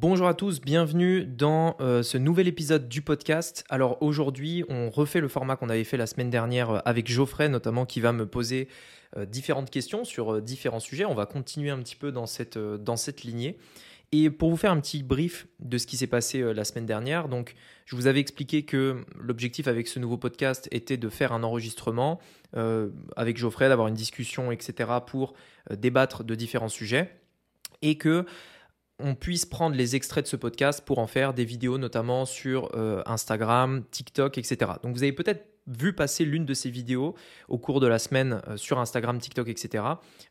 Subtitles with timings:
[0.00, 3.64] Bonjour à tous, bienvenue dans euh, ce nouvel épisode du podcast.
[3.68, 7.48] Alors aujourd'hui, on refait le format qu'on avait fait la semaine dernière euh, avec Geoffrey
[7.48, 8.68] notamment qui va me poser
[9.16, 11.04] euh, différentes questions sur différents sujets.
[11.04, 13.58] On va continuer un petit peu dans cette, dans lignée.
[14.12, 17.28] Et pour vous faire un petit brief de ce qui s'est passé la semaine dernière,
[17.28, 21.42] donc je vous avais expliqué que l'objectif avec ce nouveau podcast était de faire un
[21.42, 22.20] enregistrement
[23.16, 24.90] avec Geoffrey, d'avoir une discussion, etc.
[25.06, 25.34] pour
[25.70, 27.10] débattre de différents sujets
[27.82, 28.24] et que
[29.00, 32.74] on puisse prendre les extraits de ce podcast pour en faire des vidéos, notamment sur
[32.74, 34.72] euh, Instagram, TikTok, etc.
[34.82, 37.14] Donc vous avez peut-être vu passer l'une de ces vidéos
[37.48, 39.84] au cours de la semaine euh, sur Instagram, TikTok, etc.,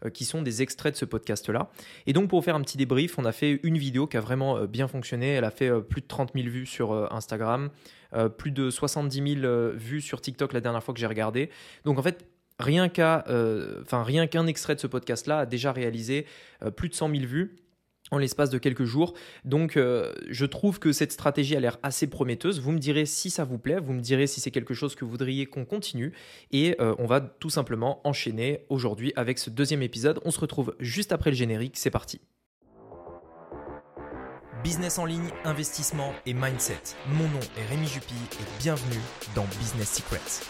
[0.03, 1.69] euh, qui sont des extraits de ce podcast-là.
[2.07, 4.65] Et donc pour faire un petit débrief, on a fait une vidéo qui a vraiment
[4.65, 5.29] bien fonctionné.
[5.29, 7.69] Elle a fait plus de 30 000 vues sur Instagram,
[8.37, 11.49] plus de 70 000 vues sur TikTok la dernière fois que j'ai regardé.
[11.85, 12.25] Donc en fait,
[12.59, 16.25] rien qu'un extrait de ce podcast-là a déjà réalisé
[16.75, 17.55] plus de 100 000 vues
[18.11, 19.13] en l'espace de quelques jours.
[19.45, 22.59] Donc euh, je trouve que cette stratégie a l'air assez prometteuse.
[22.59, 25.05] Vous me direz si ça vous plaît, vous me direz si c'est quelque chose que
[25.05, 26.13] vous voudriez qu'on continue.
[26.51, 30.19] Et euh, on va tout simplement enchaîner aujourd'hui avec ce deuxième épisode.
[30.25, 32.21] On se retrouve juste après le générique, c'est parti.
[34.63, 36.81] Business en ligne, investissement et mindset.
[37.13, 38.99] Mon nom est Rémi Jupy et bienvenue
[39.35, 40.41] dans Business Secrets.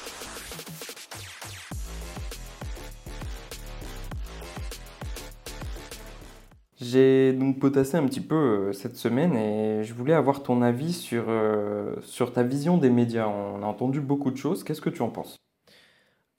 [6.80, 10.94] J'ai donc potassé un petit peu euh, cette semaine et je voulais avoir ton avis
[10.94, 13.28] sur, euh, sur ta vision des médias.
[13.28, 14.64] On a entendu beaucoup de choses.
[14.64, 15.38] Qu'est-ce que tu en penses?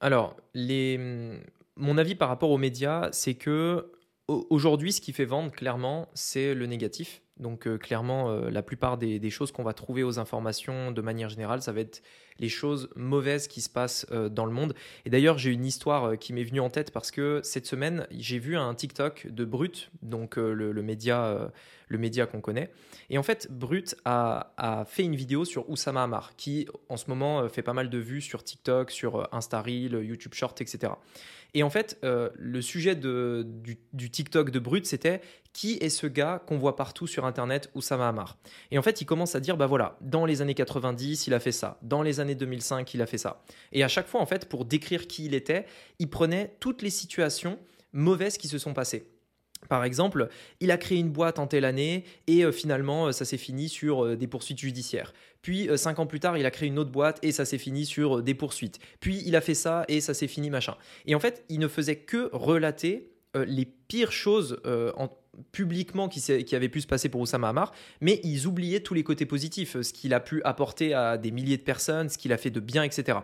[0.01, 1.41] Alors, les...
[1.75, 3.91] mon avis par rapport aux médias, c'est que
[4.29, 7.23] aujourd'hui, ce qui fait vendre, clairement, c'est le négatif.
[7.39, 11.29] Donc euh, clairement, euh, la plupart des, choses qu'on va trouver aux informations de manière
[11.29, 12.03] générale, ça va être
[12.41, 14.75] les choses mauvaises qui se passent euh, dans le monde.
[15.05, 18.39] Et d'ailleurs, j'ai une histoire qui m'est venue en tête parce que cette semaine, j'ai
[18.39, 21.51] vu un TikTok de Brut, donc le, média,
[21.89, 22.71] le média qu'on connaît.
[23.11, 27.49] Et en fait, Brut a, fait une vidéo sur Oussama Hamar, qui en ce moment
[27.49, 30.93] fait pas mal de vues sur TikTok, sur Insta Reel, YouTube Short, etc.
[31.55, 33.47] Et en fait, euh, le sujet de,
[33.93, 35.21] du, TikTok de Brut, c'était
[35.53, 38.39] qui est ce gars qu'on voit partout sur Internet, Oussama Hamar
[38.71, 41.41] Et en fait, il commence à dire, bah voilà, dans les années 90, il a
[41.41, 41.79] fait ça.
[41.83, 43.43] Dans les années 2005, il a fait ça.
[43.73, 45.65] Et à chaque fois, en fait, pour décrire qui il était,
[45.99, 47.59] il prenait toutes les situations
[47.93, 49.11] mauvaises qui se sont passées.
[49.69, 50.29] Par exemple,
[50.61, 53.69] il a créé une boîte en telle année et euh, finalement, euh, ça s'est fini
[53.69, 55.13] sur euh, des poursuites judiciaires.
[55.43, 57.87] Puis, cinq ans plus tard, il a créé une autre boîte et ça s'est fini
[57.87, 58.81] sur des poursuites.
[59.01, 60.75] Puis, il a fait ça et ça s'est fini, machin.
[61.07, 64.61] Et en fait, il ne faisait que relater les pires choses
[65.53, 69.05] publiquement qui, qui avaient pu se passer pour Oussama Hamar, mais ils oubliaient tous les
[69.05, 72.37] côtés positifs, ce qu'il a pu apporter à des milliers de personnes, ce qu'il a
[72.37, 73.19] fait de bien, etc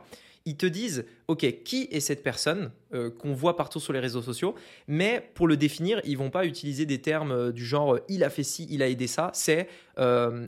[0.47, 4.21] ils te disent, OK, qui est cette personne euh, qu'on voit partout sur les réseaux
[4.21, 4.55] sociaux,
[4.87, 8.23] mais pour le définir, ils vont pas utiliser des termes euh, du genre, euh, il
[8.25, 9.69] a fait ci, il a aidé ça, c'est,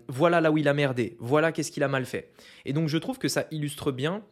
[0.09, 2.31] voilà là où il a merdé, voilà qu'est-ce qu'il a mal fait.
[2.65, 4.23] Et donc je trouve que ça illustre bien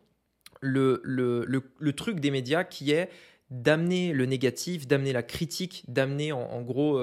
[0.61, 3.09] le, le, truc des médias qui est
[3.51, 7.01] d'amener le négatif, d'amener la critique, d'amener en, gros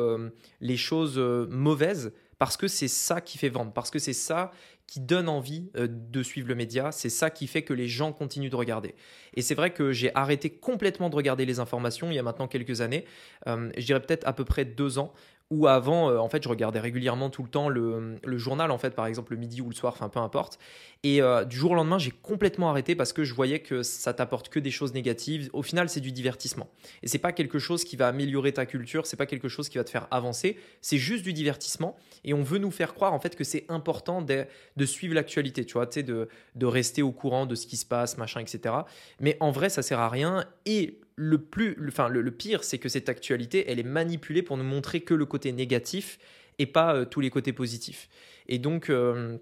[0.59, 1.17] les choses
[1.49, 4.51] mauvaises parce que c'est ça qui fait vendre, parce que c'est ça
[4.87, 6.91] qui donne envie euh, de suivre le média.
[6.91, 8.95] C'est ça qui fait que les gens continuent de regarder.
[9.35, 12.47] Et c'est vrai que j'ai arrêté complètement de regarder les informations il y a maintenant
[12.47, 13.05] quelques années.
[13.47, 15.13] Euh, je dirais peut-être à peu près deux ans
[15.51, 18.95] où avant, euh, en fait, je regardais régulièrement tout le temps le, journal, en fait,
[18.95, 20.57] par exemple le midi ou le soir, enfin peu importe.
[21.03, 24.13] Et euh, du jour au lendemain, j'ai complètement arrêté parce que je voyais que ça
[24.13, 25.49] t'apporte que des choses négatives.
[25.51, 26.69] Au final, c'est du divertissement.
[27.03, 29.77] Et c'est pas quelque chose qui va améliorer ta culture, c'est pas quelque chose qui
[29.77, 30.57] va te faire avancer.
[30.81, 31.97] C'est juste du divertissement.
[32.23, 34.45] Et on veut nous faire croire en fait que c'est important de,
[34.85, 37.85] suivre l'actualité, tu vois, tu sais, de, de rester au courant de ce qui se
[37.85, 38.73] passe, machin, etc.
[39.19, 40.45] Mais en vrai, ça sert à rien.
[40.65, 44.63] Et le, plus, enfin, le, pire, c'est que cette actualité, elle est manipulée pour nous
[44.63, 46.19] montrer que le côté négatif
[46.59, 48.09] et pas euh, tous les côtés positifs.
[48.47, 49.37] Et donc, euh,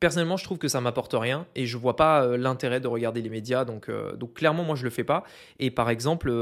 [0.00, 3.22] personnellement, je trouve que ça m'apporte rien et je vois pas euh, l'intérêt de regarder
[3.22, 3.64] les médias.
[3.64, 5.24] Donc, donc, clairement, moi, je le fais pas.
[5.58, 6.32] Et par exemple,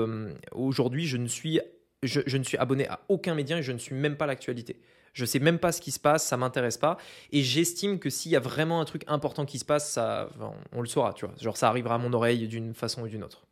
[0.53, 1.61] aujourd'hui, je ne suis
[2.03, 4.81] je, ne suis abonné à aucun média et je ne suis même pas l'actualité.
[5.13, 6.99] Je sais même pas ce qui se passe, ça m'intéresse pas.
[7.33, 10.29] Et j'estime que s'il y a vraiment un truc important qui se passe, ça,
[10.73, 11.35] on le saura, tu vois.
[11.41, 13.46] Genre, ça arrivera à mon oreille d'une façon ou d'une autre.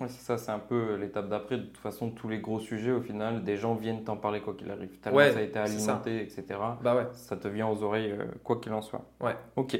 [0.00, 1.58] Oui, c'est ça, c'est un peu l'étape d'après.
[1.58, 4.54] De toute façon, tous les gros sujets, au final, des gens viennent t'en parler quoi
[4.54, 4.90] qu'il arrive.
[4.98, 6.44] Tellement ça a été alimenté, etc.
[6.82, 7.06] Bah ouais.
[7.12, 9.04] Ça te vient aux oreilles, euh, quoi qu'il en soit.
[9.20, 9.36] Ouais.
[9.56, 9.78] Ok,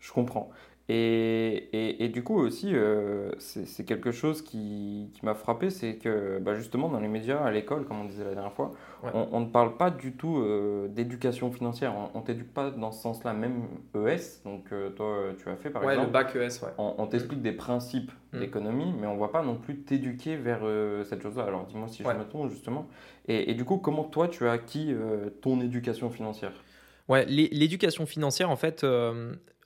[0.00, 0.50] je comprends.
[0.90, 5.94] Et, et, et, du coup aussi, euh, c'est quelque chose qui, qui m'a frappé, c'est
[5.94, 8.72] que bah, justement dans les médias, à l'école, comme on disait la dernière fois,
[9.02, 11.94] on, on, ne parle pas du tout euh, d'éducation financière.
[12.12, 13.62] On, ne t'éduque pas dans ce sens-là, même
[13.94, 16.08] ES, donc euh, toi tu as fait par ouais, exemple.
[16.08, 16.72] le bac ES, ouais.
[16.76, 18.40] On, t'explique des principes mm.
[18.40, 20.60] d'économie, mais on ne voit pas non plus t'éduquer vers
[21.06, 21.44] cette chose-là.
[21.44, 22.86] Alors dis-moi si je me trompe justement.
[23.26, 24.94] Et, et, du coup, comment toi tu as acquis
[25.40, 26.52] ton éducation financière?
[27.08, 28.84] Ouais, l'éducation financière, en fait,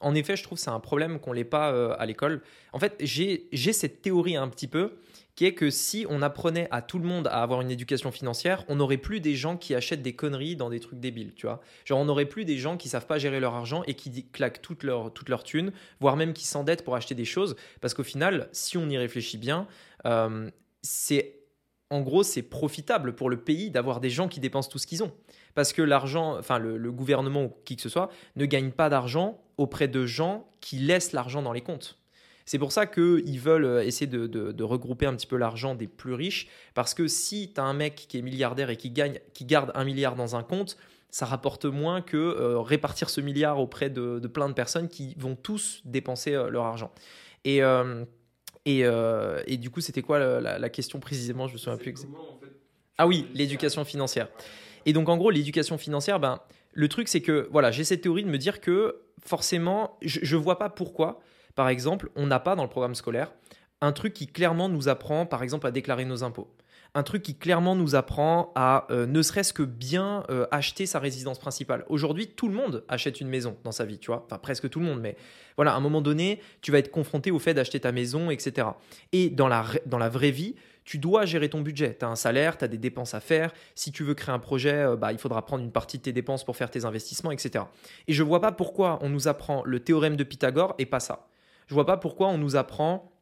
[0.00, 2.42] en effet, je trouve que c'est un problème qu'on l'ait pas euh, à l'école.
[2.72, 4.98] En fait, j'ai cette théorie un petit peu
[5.34, 8.64] qui est que si on apprenait à tout le monde à avoir une éducation financière,
[8.68, 11.60] on n'aurait plus des gens qui achètent des conneries dans des trucs débiles, tu vois.
[11.84, 14.60] Genre, on n'aurait plus des gens qui savent pas gérer leur argent et qui claquent
[14.60, 17.54] toute leur, toute leur thune, voire même qui s'endettent pour acheter des choses.
[17.80, 19.68] Parce qu'au final, si on y réfléchit bien,
[20.06, 20.50] euh,
[20.82, 21.34] c'est
[21.90, 25.02] en gros, c'est profitable pour le pays d'avoir des gens qui dépensent tout ce qu'ils
[25.02, 25.12] ont.
[25.58, 29.42] Parce que l'argent, enfin le, gouvernement ou qui que ce soit, ne gagne pas d'argent
[29.56, 31.98] auprès de gens qui laissent l'argent dans les comptes.
[32.46, 36.14] C'est pour ça qu'ils veulent euh, essayer de, regrouper un petit peu l'argent des plus
[36.14, 36.46] riches.
[36.74, 39.72] Parce que si tu as un mec qui est milliardaire et qui, gagne, qui garde
[39.74, 40.76] un milliard dans un compte,
[41.10, 45.34] ça rapporte moins que euh, répartir ce milliard auprès de, plein de personnes qui vont
[45.34, 46.92] tous dépenser euh, leur argent.
[47.44, 47.64] Et.
[48.66, 51.46] Euh, et, du coup, c'était quoi la, question précisément?
[51.48, 52.06] Je me souviens plus.
[52.98, 54.28] Ah oui, l'éducation financière.
[54.86, 56.40] Et donc, en gros, l'éducation financière, ben,
[56.72, 60.40] le truc, c'est que voilà, j'ai cette théorie de me dire que forcément, je ne
[60.40, 61.20] vois pas pourquoi,
[61.54, 63.32] par exemple, on n'a pas dans le programme scolaire
[63.80, 66.52] un truc qui clairement nous apprend, par exemple, à déclarer nos impôts
[66.94, 70.98] un truc qui clairement nous apprend à euh, ne serait-ce que bien euh, acheter sa
[70.98, 71.84] résidence principale.
[71.88, 74.24] Aujourd'hui, tout le monde achète une maison dans sa vie, tu vois.
[74.26, 75.16] Enfin, presque tout le monde, mais
[75.56, 78.68] voilà, à un moment donné, tu vas être confronté au fait d'acheter ta maison, etc.
[79.12, 80.54] Et dans la, dans la vraie vie,
[80.88, 81.98] tu dois gérer ton budget.
[81.98, 83.52] Tu as un salaire, tu as des dépenses à faire.
[83.74, 86.14] Si tu veux créer un projet, euh, bah, il faudra prendre une partie de tes
[86.14, 87.66] dépenses pour faire tes investissements, etc.
[88.06, 90.98] Et je ne vois pas pourquoi on nous apprend le théorème de Pythagore et pas
[90.98, 91.28] ça.
[91.66, 93.12] Je vois pas pourquoi on nous apprend,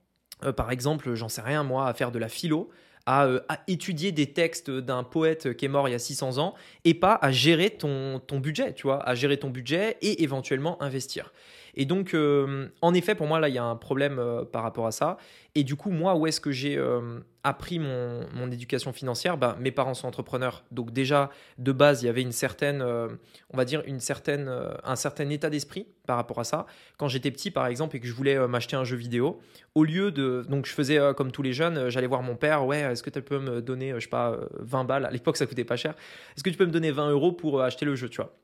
[0.57, 2.71] par exemple, j'en sais rien moi, à faire de la philo
[3.09, 6.55] euh, à, étudier des textes d'un poète qui est mort il y a 600 ans
[6.85, 10.81] et pas à gérer ton, ton budget, tu vois, à gérer ton budget et éventuellement
[10.83, 11.33] investir.
[11.76, 14.62] Et donc, euh, en effet, pour moi, là, il y a un problème euh, par
[14.62, 15.19] rapport à ça.
[15.55, 19.37] Et du coup, moi, où est-ce que j'ai euh, appris mon, éducation financière?
[19.37, 20.64] Ben, Mes parents sont entrepreneurs.
[20.70, 24.50] Donc déjà, de base, il y avait une certaine, on va dire, une certaine,
[24.84, 26.67] un certain état d'esprit par rapport à ça.
[26.99, 29.40] Quand j'étais petit, par exemple, et que je voulais m'acheter un jeu vidéo,
[29.75, 30.44] au lieu de...
[30.49, 33.22] Donc, je faisais comme tous les jeunes, j'allais voir mon père, ouais, est-ce que tu
[33.22, 35.06] peux me donner, je sais pas, 20 balles?
[35.06, 35.94] À l'époque, ça coûtait pas cher.
[36.37, 38.37] Est-ce que tu peux me donner 20 euros pour acheter le jeu, tu vois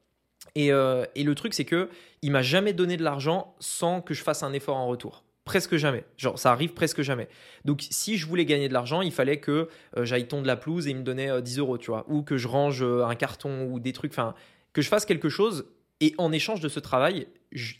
[0.58, 1.88] euh, et, le truc, c'est que
[2.22, 5.24] il m'a jamais donné de l'argent sans que je fasse un effort en retour.
[5.44, 6.04] Presque jamais.
[6.18, 7.28] Genre, ça arrive presque jamais.
[7.64, 10.86] Donc, si je voulais gagner de l'argent, il fallait que euh, j'aille tondre la pelouse
[10.86, 12.04] et il me donnait 10 euh, euros, tu vois.
[12.08, 14.12] Ou que je range un carton ou des trucs.
[14.12, 14.34] Enfin,
[14.72, 15.66] que je fasse quelque chose
[16.00, 17.26] et en échange de ce travail,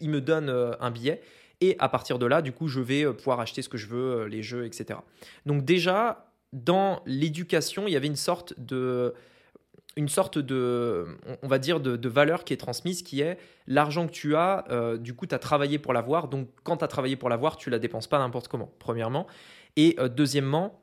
[0.01, 1.21] il me donne un billet.
[1.61, 4.27] Et à partir de là, du coup, je vais pouvoir acheter ce que je veux,
[4.27, 4.99] les jeux, etc.
[5.47, 9.15] Donc, déjà, dans l'éducation, il y avait une sorte de
[9.97, 11.07] une sorte de,
[11.43, 14.97] on va dire, de, valeur qui est transmise, qui est l'argent que tu as, euh,
[14.97, 16.29] du coup, tu as travaillé pour l'avoir.
[16.29, 19.27] Donc, quand tu as travaillé pour l'avoir, tu la dépenses pas n'importe comment, premièrement.
[19.77, 20.81] Et euh, deuxièmement,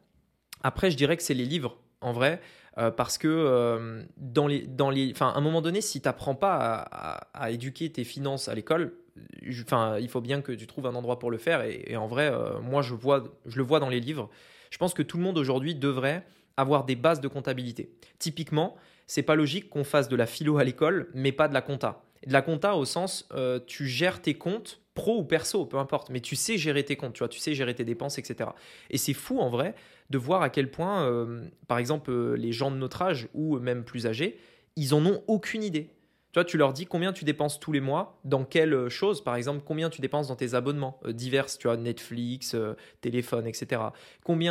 [0.64, 2.42] après, je dirais que c'est les livres, en vrai,
[2.78, 6.88] euh, parce que dans les, dans les, à un moment donné, si tu n'apprends pas
[7.34, 8.94] à, éduquer tes finances à l'école,
[9.42, 11.62] il faut bien que tu trouves un endroit pour le faire.
[11.64, 14.30] Et, et en vrai, moi, je, vois, je le vois dans les livres.
[14.70, 16.26] Je pense que tout le monde aujourd'hui devrait
[16.58, 17.90] avoir des bases de comptabilité.
[18.20, 18.76] Typiquement,
[19.10, 22.04] c'est pas logique qu'on fasse de la philo à l'école, mais pas de la compta.
[22.28, 26.12] De la compta au sens, euh, tu gères tes comptes, pro ou perso, peu importe,
[26.12, 28.52] mais tu sais gérer tes comptes, tu vois, tu sais gérer tes dépenses, etc.
[28.92, 29.74] Et c'est fou en vrai
[30.12, 33.58] de voir à quel point, euh, par exemple, euh, les gens de notre âge ou
[33.58, 34.38] même plus âgés,
[34.76, 35.90] ils en ont aucune idée.
[36.32, 39.24] Tu vois, tu leur dis combien tu dépenses tous les mois, dans quelle euh, chose,
[39.24, 43.48] par exemple, combien tu dépenses dans tes abonnements euh, divers, tu vois, Netflix, euh, téléphone,
[43.48, 43.82] etc.
[44.24, 44.50] Combien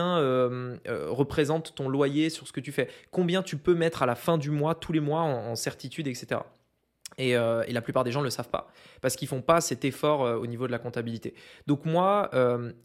[0.86, 2.88] représente ton loyer sur ce que tu fais?
[3.12, 6.40] Combien tu peux mettre à la fin du mois, tous les mois, en, certitude, etc.
[7.16, 10.20] Et, la plupart des gens ne le savent pas, parce qu'ils font pas cet effort
[10.20, 11.34] au niveau de la comptabilité.
[11.66, 12.30] Donc moi,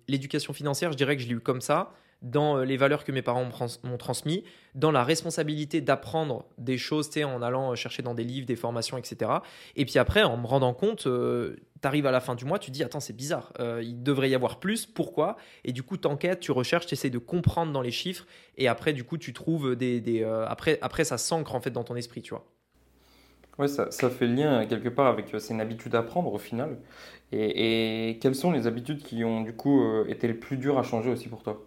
[0.07, 3.11] l'éducation financière, je dirais que je l'ai eu comme ça dans euh, les valeurs que
[3.11, 3.47] mes parents
[3.83, 8.47] m'ont transmis, dans la responsabilité d'apprendre des choses, en allant euh, chercher dans des livres,
[8.47, 9.29] des formations, etc.
[9.75, 12.59] Et puis après, en me rendant compte, euh, tu arrives à la fin du mois,
[12.59, 13.51] tu dis, attends, c'est bizarre,
[13.81, 15.35] il devrait y avoir plus, pourquoi?
[15.65, 18.25] Et du coup, tu enquêtes, tu recherches, tu essaies de comprendre dans les chiffres,
[18.57, 20.23] et après, du coup, tu trouves des...
[20.47, 22.45] après, après, ça s'ancre en fait dans ton esprit, tu vois.
[23.59, 26.77] Ouais, ça, ça, fait lien quelque part avec c'est une habitude à prendre au final.
[27.33, 30.83] Et, et, quelles sont les habitudes qui ont du coup été les plus dures à
[30.83, 31.61] changer aussi pour toi?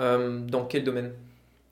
[0.00, 1.12] Euh, dans quel domaine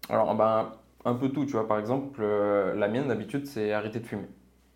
[0.08, 0.72] Alors, ben,
[1.04, 1.66] un peu tout, tu vois.
[1.66, 4.28] Par exemple, euh, la mienne d'habitude, c'est arrêter de fumer.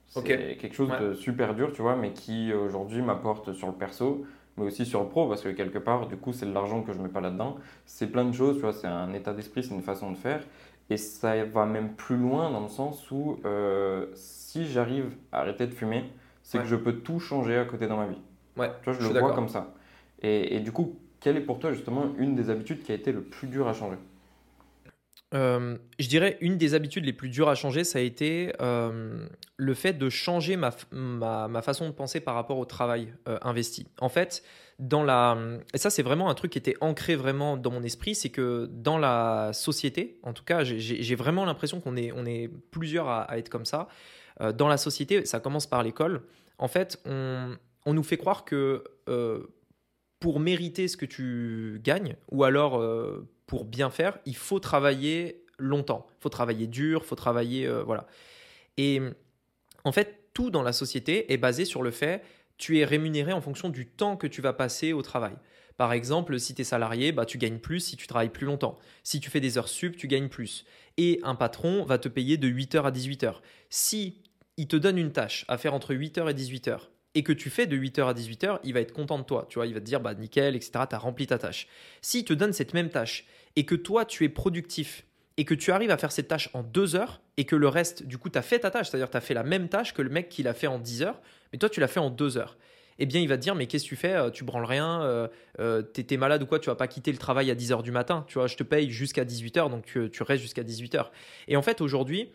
[0.08, 4.26] C'est quelque chose de super dur, tu vois, mais qui aujourd'hui m'apporte sur le perso
[4.56, 6.92] mais aussi sur le pro, parce que quelque part, du coup, c'est de l'argent que
[6.92, 7.56] je mets pas là-dedans.
[7.86, 10.42] C'est plein de choses, tu vois, c'est un état d'esprit, c'est une façon de faire.
[10.90, 15.66] Et ça va même plus loin dans le sens où euh, si j'arrive à arrêter
[15.66, 16.04] de fumer,
[16.42, 18.20] c'est que je peux tout changer à côté dans ma vie.
[18.56, 19.72] Ouais, tu vois, je, le vois comme ça.
[20.20, 23.12] Et, et, du coup, quelle est pour toi justement une des habitudes qui a été
[23.12, 23.96] le plus dur à changer?
[25.34, 29.26] Euh, je dirais une des habitudes les plus dures à changer, ça a été euh,
[29.56, 33.86] le fait de changer ma, ma, façon de penser par rapport au travail euh, investi.
[33.98, 34.42] En fait,
[34.78, 35.38] dans la,
[35.72, 38.68] et ça c'est vraiment un truc qui était ancré vraiment dans mon esprit, c'est que
[38.70, 43.38] dans la société, en tout cas, j'ai vraiment l'impression qu'on est, on est plusieurs à,
[43.38, 43.88] être comme ça.
[44.54, 46.22] dans la société, ça commence par l'école.
[46.58, 48.84] En fait, on, on, nous fait croire que
[50.22, 52.80] pour mériter ce que tu gagnes, ou alors
[53.46, 56.06] pour bien faire, il faut travailler longtemps.
[56.18, 57.66] Il faut travailler dur, il faut travailler.
[57.66, 58.06] Euh, voilà.
[58.76, 59.00] Et
[59.84, 62.22] en fait, tout dans la société est basé sur le fait
[62.58, 65.34] tu es rémunéré en fonction du temps que tu vas passer au travail.
[65.76, 68.78] Par exemple, si tu es salarié, bah, tu gagnes plus si tu travailles plus longtemps.
[69.02, 70.64] Si tu fais des heures sup, tu gagnes plus.
[70.96, 73.40] Et un patron va te payer de 8h à 18h.
[73.68, 74.22] Si
[74.56, 77.66] il te donne une tâche à faire entre 8h et 18h et que tu fais
[77.66, 79.46] de 8h à 18h, il va être content de toi.
[79.48, 81.68] Tu vois, il va te dire, bah, nickel, etc., tu as rempli ta tâche.
[82.00, 83.26] S'il te donne cette même tâche
[83.56, 85.04] et que toi, tu es productif
[85.36, 88.06] et que tu arrives à faire cette tâche en 2 heures et que le reste,
[88.06, 90.02] du coup, tu as fait ta tâche, c'est-à-dire tu as fait la même tâche que
[90.02, 91.20] le mec qui l'a fait en 10 heures,
[91.52, 92.56] mais toi, tu l'as fait en 2 heures.
[92.98, 95.02] Eh bien, il va te dire, mais qu'est-ce que tu fais euh, Tu branles rien,
[95.02, 95.28] euh,
[95.60, 95.82] euh,
[96.18, 98.24] malade ou quoi Tu vas pas quitter le travail à 10 heures du matin.
[98.28, 101.12] Tu vois, je te paye jusqu'à 18 heures, donc tu, tu restes jusqu'à 18 heures.
[101.48, 102.30] Et en fait, aujourd'hui,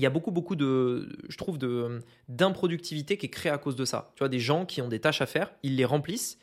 [0.00, 3.76] il y a beaucoup, beaucoup de, je trouve, de, d'improductivité qui est créée à cause
[3.76, 4.12] de ça.
[4.14, 6.38] Tu vois, des gens qui ont des tâches à faire, ils les remplissent,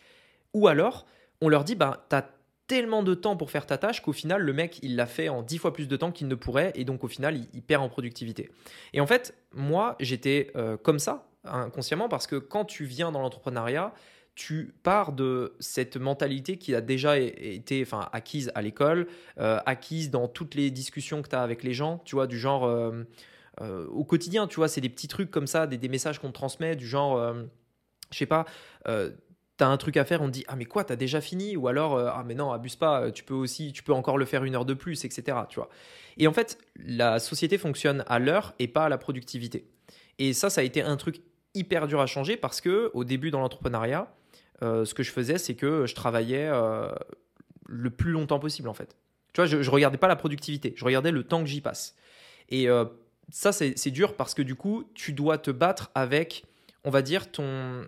[0.54, 1.08] ou alors
[1.42, 2.30] on leur dit, bah, tu as
[2.68, 5.42] tellement de temps pour faire ta tâche qu'au final, le mec, il l'a fait en
[5.42, 7.90] dix fois plus de temps qu'il ne pourrait, et donc au final, il, perd en
[7.90, 8.52] productivité.
[8.94, 13.22] Et en fait, moi, j'étais euh, comme ça, inconsciemment, parce que quand tu viens dans
[13.22, 13.92] l'entrepreneuriat,
[14.36, 19.08] tu pars de cette mentalité qui a déjà été enfin, acquise à l'école,
[19.40, 22.38] euh, acquise dans toutes les discussions que tu as avec les gens, tu vois, du
[22.38, 22.66] genre...
[22.66, 23.04] Euh,
[23.62, 26.34] euh, au quotidien, tu vois, c'est des petits trucs comme ça, des, messages qu'on te
[26.34, 27.44] transmet, du genre, euh,
[28.12, 28.46] je sais pas,
[28.88, 29.12] euh,
[29.58, 31.56] t'as un truc à faire, on te dit ah mais quoi, t'as déjà fini?
[31.58, 34.44] Ou alors ah mais non, abuse pas, tu peux aussi, tu peux encore le faire
[34.44, 35.38] une heure de plus, etc.
[35.50, 35.70] Tu vois.
[36.18, 39.68] Et en fait, la société fonctionne à l'heure et pas à la productivité.
[40.20, 41.22] Et ça, ça a été un truc
[41.56, 44.14] hyper dur à changer parce que au début dans l'entrepreneuriat,
[44.62, 46.52] ce que je faisais, c'est que je travaillais
[47.68, 48.96] le plus longtemps possible en fait.
[49.34, 51.96] Tu vois, je, je regardais pas la productivité, je regardais le temps que j'y passe.
[52.50, 52.68] Et
[53.30, 56.46] ça, c'est dur parce que du coup, tu dois te battre avec,
[56.84, 57.88] on va dire, ton.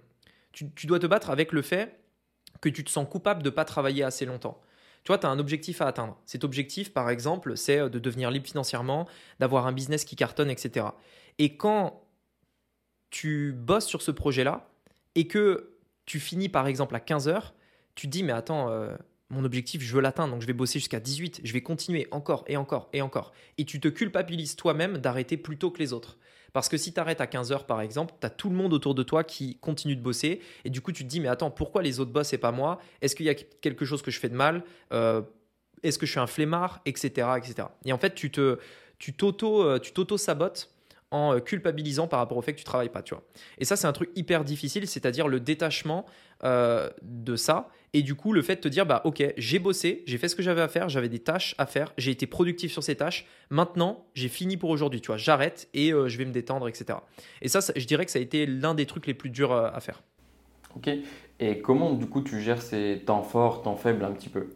[0.51, 1.97] Tu, dois te battre avec le fait
[2.59, 4.59] que tu te sens coupable de ne pas travailler assez longtemps.
[5.03, 6.19] Tu vois, tu as un objectif à atteindre.
[6.25, 9.07] Cet objectif, par exemple, c'est de devenir libre financièrement,
[9.39, 10.87] d'avoir un business qui cartonne, etc.
[11.37, 12.03] Et quand
[13.09, 14.69] tu bosses sur ce projet-là
[15.15, 17.53] et que tu finis, par exemple, à 15 heures,
[17.95, 18.95] tu te dis, mais attends, euh,
[19.29, 22.43] mon objectif, je veux l'atteindre, donc je vais bosser jusqu'à 18, je vais continuer encore
[22.47, 23.31] et encore et encore.
[23.57, 26.17] Et tu te culpabilises toi-même d'arrêter plus tôt que les autres.
[26.53, 28.73] Parce que si tu arrêtes à 15 heures par exemple, tu as tout le monde
[28.73, 30.41] autour de toi qui continue de bosser.
[30.65, 32.79] Et du coup, tu te dis, mais attends, pourquoi les autres bossent et pas moi?
[33.01, 34.63] Est-ce qu'il y a quelque chose que je fais de mal?
[34.91, 35.21] Euh,
[35.83, 36.81] Est-ce que je suis un flemmard?
[36.85, 37.07] Etc.
[37.37, 37.67] etc.
[37.85, 38.57] Et en fait, tu te,
[38.97, 40.71] tu t'auto, euh, tu t'auto-sabotes
[41.11, 43.23] en euh, culpabilisant par rapport au fait que tu travailles pas, tu vois.
[43.57, 46.05] Et ça, c'est un truc hyper difficile, c'est-à-dire le détachement
[46.41, 50.17] de ça et du coup, le fait de te dire, bah ok, j'ai bossé, j'ai
[50.17, 52.83] fait ce que j'avais à faire, j'avais des tâches à faire, j'ai été productif sur
[52.83, 53.25] ces tâches.
[53.49, 56.99] Maintenant, j'ai fini pour aujourd'hui, tu vois, j'arrête et euh, je vais me détendre, etc.
[57.41, 59.69] Et ça, je dirais que ça a été l'un des trucs les plus durs euh,
[59.73, 60.03] à faire.
[60.75, 60.89] Ok.
[61.39, 64.49] Et comment du coup tu gères ces temps forts, temps faibles un petit peu?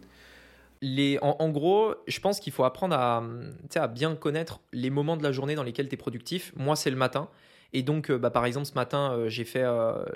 [0.86, 5.32] Les, en, gros, je pense qu'il faut apprendre à, bien connaître les moments de la
[5.32, 6.52] journée dans lesquels tu es productif.
[6.58, 7.30] Moi, c'est le matin.
[7.72, 9.64] Et donc, euh, bah, par exemple, ce matin, j'ai fait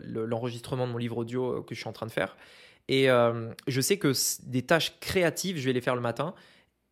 [0.04, 2.36] l'enregistrement de mon livre audio que je suis en train de faire.
[2.88, 4.12] Et euh, je sais que
[4.44, 6.34] des tâches créatives, je vais les faire le matin.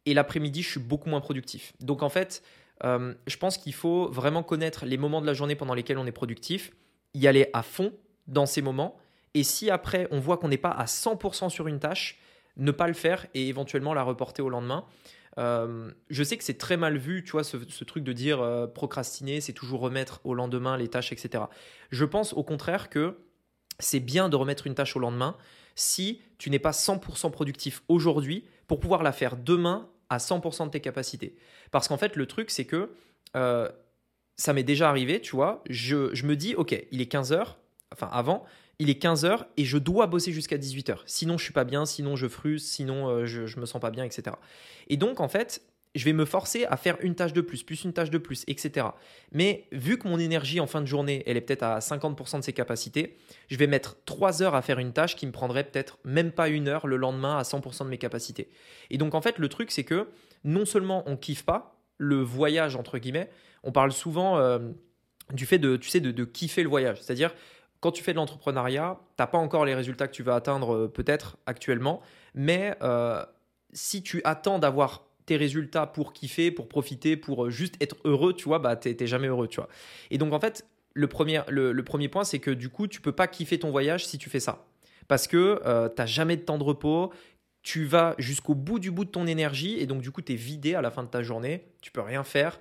[0.06, 1.74] Et l'après-midi, je suis beaucoup moins productif.
[1.80, 2.44] Donc en fait,
[2.84, 6.06] euh, je pense qu'il faut vraiment connaître les moments de la journée pendant lesquels on
[6.06, 6.72] est productif,
[7.14, 7.94] y aller à fond
[8.28, 8.98] dans ces moments.
[9.34, 12.20] Et si après, on voit qu'on n'est pas à 100% sur une tâche,
[12.58, 14.86] ne pas le faire et éventuellement la reporter au lendemain.
[15.38, 19.42] Euh, je sais que c'est très mal vu, tu vois, ce, truc de dire procrastiner,
[19.42, 21.46] c'est toujours remettre au lendemain les tâches, etc.
[21.92, 23.18] Je pense au contraire que
[23.80, 25.36] c'est bien de remettre une tâche au lendemain
[25.76, 30.72] si tu n'es pas 100% productif aujourd'hui pour pouvoir la faire demain à 100% de
[30.72, 31.36] tes capacités.
[31.72, 32.92] Parce qu'en fait, le truc, c'est que
[33.36, 33.70] euh,
[34.38, 37.56] ça m'est déjà arrivé, tu vois, je, me dis, ok, il est 15h,
[37.96, 38.44] enfin avant,
[38.80, 41.00] il est 15h et je dois bosser jusqu'à 18h.
[41.06, 43.92] Sinon, je suis pas bien, sinon je fruse, sinon euh, je, je me sens pas
[43.92, 44.36] bien, etc.
[44.88, 45.62] Et donc, en fait,
[45.96, 48.44] je vais me forcer à faire une tâche de plus, plus une tâche de plus,
[48.48, 48.88] etc.
[49.32, 52.44] Mais vu que mon énergie en fin de journée, elle est peut-être à 50% de
[52.44, 55.98] ses capacités, je vais mettre 3 heures à faire une tâche qui me prendrait peut-être
[56.04, 58.50] même pas une heure le lendemain à 100% de mes capacités.
[58.90, 60.10] Et donc en fait, le truc, c'est que
[60.44, 63.30] non seulement on kiffe pas le voyage, entre guillemets,
[63.64, 64.60] on parle souvent euh,
[65.34, 67.02] du fait de, tu sais, de, kiffer le voyage.
[67.02, 67.34] C'est-à-dire,
[67.86, 70.74] quand tu fais de l'entrepreneuriat, tu n'as pas encore les résultats que tu vas atteindre
[70.74, 72.02] euh, peut-être actuellement,
[72.34, 73.24] mais euh,
[73.74, 78.34] si tu attends d'avoir tes résultats pour kiffer, pour profiter, pour euh, juste être heureux,
[78.34, 79.70] tu vois, bah t'es jamais heureux, tu vois.
[80.10, 80.66] Et donc en fait,
[80.96, 84.08] le premier, le, premier point, c'est que du coup, tu peux pas kiffer ton voyage
[84.08, 84.66] si tu fais ça.
[85.08, 87.14] Parce que euh, tu n'as jamais de temps de repos,
[87.62, 90.36] tu vas jusqu'au bout du bout de ton énergie et donc du coup, tu es
[90.36, 92.60] vidé à la fin de ta journée, tu peux rien faire.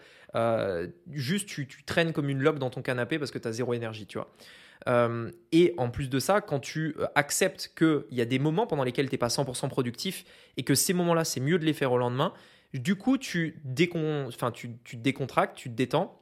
[1.10, 3.72] Juste, tu, tu, traînes comme une loque dans ton canapé parce que tu as zéro
[3.72, 4.30] énergie, tu vois.
[4.88, 8.66] Euh, et en plus de ça, quand tu euh, acceptes qu'il y a des moments
[8.66, 10.24] pendant lesquels tu n'es pas 100% productif
[10.56, 12.34] et que ces moments-là, c'est mieux de les faire au lendemain,
[12.74, 13.62] du coup, tu,
[14.28, 16.20] enfin, tu, tu te décontractes, tu te détends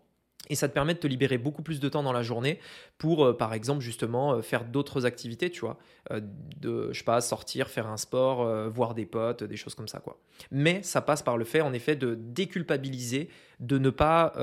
[0.52, 2.60] et ça te permet de te libérer beaucoup plus de temps dans la journée
[2.98, 5.78] pour, euh, par exemple, justement, euh, faire d'autres activités, tu vois.
[6.10, 6.20] Euh,
[6.60, 10.00] de, je sais pas, sortir, faire un sport, voir des potes, des choses comme ça,
[10.00, 10.18] quoi.
[10.50, 13.30] Mais ça passe par le fait, en effet, de déculpabiliser,
[13.60, 14.34] de ne pas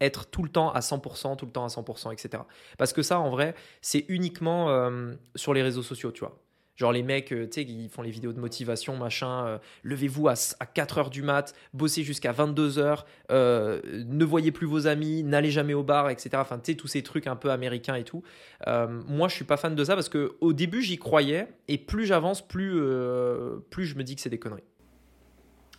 [0.00, 2.42] être tout le temps à 100%, tout le temps à 100%, etc.
[2.76, 4.90] Parce que ça, en vrai, c'est uniquement
[5.34, 6.38] sur les réseaux sociaux, tu vois.
[6.76, 10.28] Genre les mecs, euh, tu sais, qui font les vidéos de motivation, machin, euh, levez-vous
[10.28, 14.86] à, à 4 heures du mat, bossez jusqu'à 22 heures, euh, ne voyez plus vos
[14.86, 16.30] amis, n'allez jamais au bar, etc.
[16.34, 18.22] Enfin, tu sais, tous ces trucs un peu américains et tout.
[18.66, 22.04] moi, je suis pas fan de ça parce que au début, j'y croyais et plus
[22.04, 22.80] j'avance, plus,
[23.70, 24.62] plus je me dis que c'est des conneries.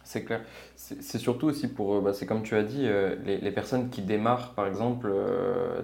[0.04, 0.42] C'est clair.
[0.76, 2.88] C'est surtout aussi pour, bah, c'est comme tu as dit,
[3.26, 5.14] les, personnes qui démarrent, par exemple,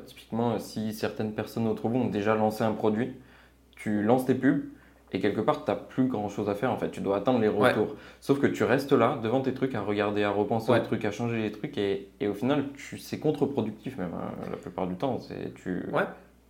[0.05, 3.13] typiquement, si certaines personnes autour vous ont déjà lancé un produit,
[3.75, 4.63] tu lances tes pubs,
[5.13, 6.89] et quelque part, tu n'as plus grand chose à faire en fait.
[6.89, 7.95] Tu dois attendre les retours.
[8.19, 11.11] Sauf que tu restes là devant tes trucs à regarder, à repenser les trucs, à
[11.11, 11.77] changer les trucs.
[11.77, 12.65] Et, et au final,
[12.97, 15.19] c'est contre-productif même hein, la plupart du temps.
[15.55, 15.85] Tu,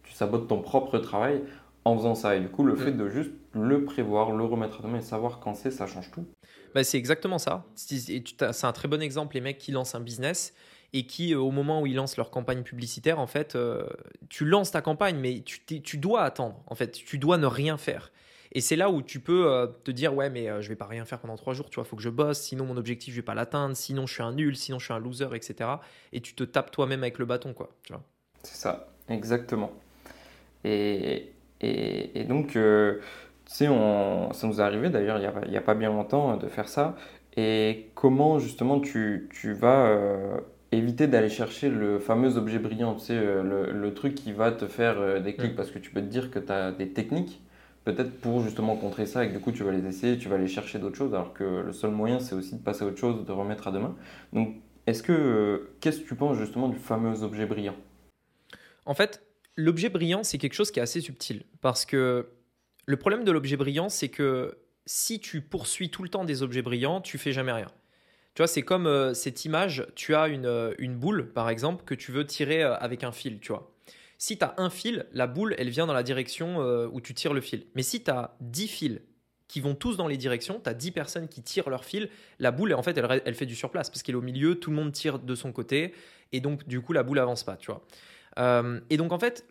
[0.03, 1.41] tu sabotes ton propre travail
[1.83, 2.37] en faisant ça.
[2.37, 2.77] Et du coup, le mm.
[2.77, 6.09] fait de juste le prévoir, le remettre à demain et savoir quand c'est, ça change
[6.11, 6.25] tout.
[6.73, 7.65] Bah, c'est exactement ça.
[7.75, 8.23] C'est
[8.63, 10.53] un très bon exemple, les mecs qui lancent un business
[10.93, 13.87] et qui, euh, au moment où ils lancent leur campagne publicitaire, en fait, euh,
[14.29, 16.63] tu lances ta campagne, mais tu, tu dois attendre.
[16.67, 18.11] En fait, tu dois ne rien faire.
[18.55, 20.85] Et c'est là où tu peux euh, te dire ouais mais euh, je vais pas
[20.85, 23.19] rien faire pendant trois jours, tu vois, faut que je bosse, sinon mon objectif je
[23.19, 25.69] vais pas l'atteindre, sinon je suis un nul, sinon je suis un loser, etc.
[26.13, 28.03] Et tu te tapes toi-même avec le bâton, quoi, tu vois.
[28.43, 29.71] C'est ça, exactement.
[30.63, 31.31] Et,
[31.61, 32.99] et, donc, euh,
[33.45, 36.37] tu sais, on, ça nous est arrivé d'ailleurs il n'y a, a, pas bien longtemps
[36.37, 36.95] de faire ça.
[37.35, 39.97] Et comment justement tu, tu vas
[40.71, 44.67] éviter d'aller chercher le fameux objet brillant, tu sais, le, le, truc qui va te
[44.67, 45.55] faire des clics, mm.
[45.55, 47.41] parce que tu peux te dire que tu as des techniques
[47.83, 50.35] peut-être pour justement contrer ça et que du coup tu vas les essayer, tu vas
[50.35, 52.97] aller chercher d'autres choses, alors que le seul moyen c'est aussi de passer à autre
[52.97, 53.95] chose, de remettre à demain.
[54.31, 54.55] Donc
[54.87, 57.75] est-ce que, euh, qu'est-ce que tu penses justement du fameux objet brillant?
[58.85, 62.27] En fait, l'objet brillant c'est quelque chose qui est assez subtil, parce que
[62.85, 66.61] le problème de l'objet brillant c'est que si tu poursuis tout le temps des objets
[66.61, 67.71] brillants, tu fais jamais rien.
[68.35, 71.85] Tu vois, c'est comme euh, cette image, tu as une, euh, une boule par exemple
[71.85, 73.72] que tu veux tirer avec un fil, tu vois.
[74.23, 77.13] Si tu as un fil, la boule, elle vient dans la direction euh, où tu
[77.13, 77.65] tires le fil.
[77.75, 79.01] Mais si tu as 10 fils
[79.49, 82.09] qui vont tous dans les directions, tu as 10 personnes qui tirent leur fil,
[82.39, 84.77] la boule, en fait, elle, fait du surplace parce qu'elle est au milieu, tout le
[84.77, 85.93] monde tire de son côté,
[86.31, 87.85] et donc, du coup, la boule avance pas, tu vois.
[88.39, 89.45] Euh, et donc, en fait,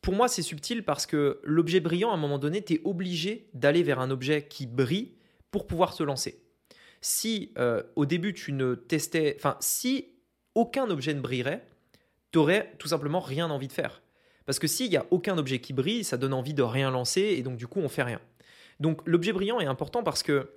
[0.00, 3.48] pour moi, c'est subtil parce que l'objet brillant, à un moment donné, tu es obligé
[3.54, 5.12] d'aller vers un objet qui brille
[5.52, 6.42] pour pouvoir se lancer.
[7.00, 10.08] Si euh, au début, tu ne testais, enfin, si
[10.56, 11.64] aucun objet ne brillerait,
[12.36, 14.02] t'aurais tout simplement rien envie de faire.
[14.44, 17.22] Parce que s'il n'y a aucun objet qui brille, ça donne envie de rien lancer
[17.22, 18.20] et donc du coup on fait rien.
[18.78, 20.50] Donc l'objet brillant est important parce que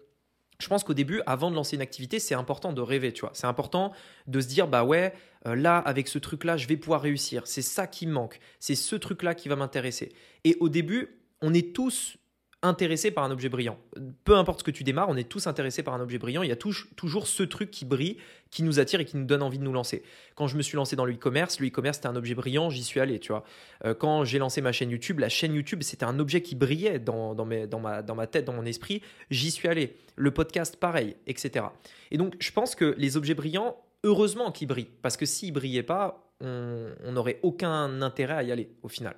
[0.60, 3.32] je pense qu'au début, avant de lancer une activité, c'est important de rêver, tu vois.
[3.34, 3.94] C'est important
[4.28, 5.14] de se dire, bah ouais,
[5.48, 7.44] euh, là, avec ce truc-là, je vais pouvoir réussir.
[7.46, 8.42] C'est ça qui me manque.
[8.60, 10.12] C'est ce truc-là qui va m'intéresser.
[10.44, 12.18] Et au début, on est tous
[12.62, 13.78] intéressé par un objet brillant.
[14.26, 16.44] Peu importe ce que tu démarres, on est tous intéressés par un objet brillant.
[16.44, 18.18] Il y a toujours ce truc qui brille,
[18.52, 20.04] qui nous attire et qui nous donne envie de nous lancer.
[20.36, 22.84] Quand je me suis lancé dans le e-commerce, le e-commerce c'était un objet brillant, j'y
[22.84, 23.46] suis allé, tu vois.
[23.86, 27.00] Euh, quand j'ai lancé ma chaîne YouTube, la chaîne YouTube c'était un objet qui brillait
[27.00, 27.66] dans, dans, ma,
[28.02, 29.96] dans ma tête, dans mon esprit, j'y suis allé.
[30.16, 31.66] Le podcast pareil, etc.
[32.12, 35.84] Et donc je pense que les objets brillants, heureusement qu'ils brillent, parce que s'ils brillaient
[35.84, 39.16] pas, on n'aurait aucun intérêt à y aller au final.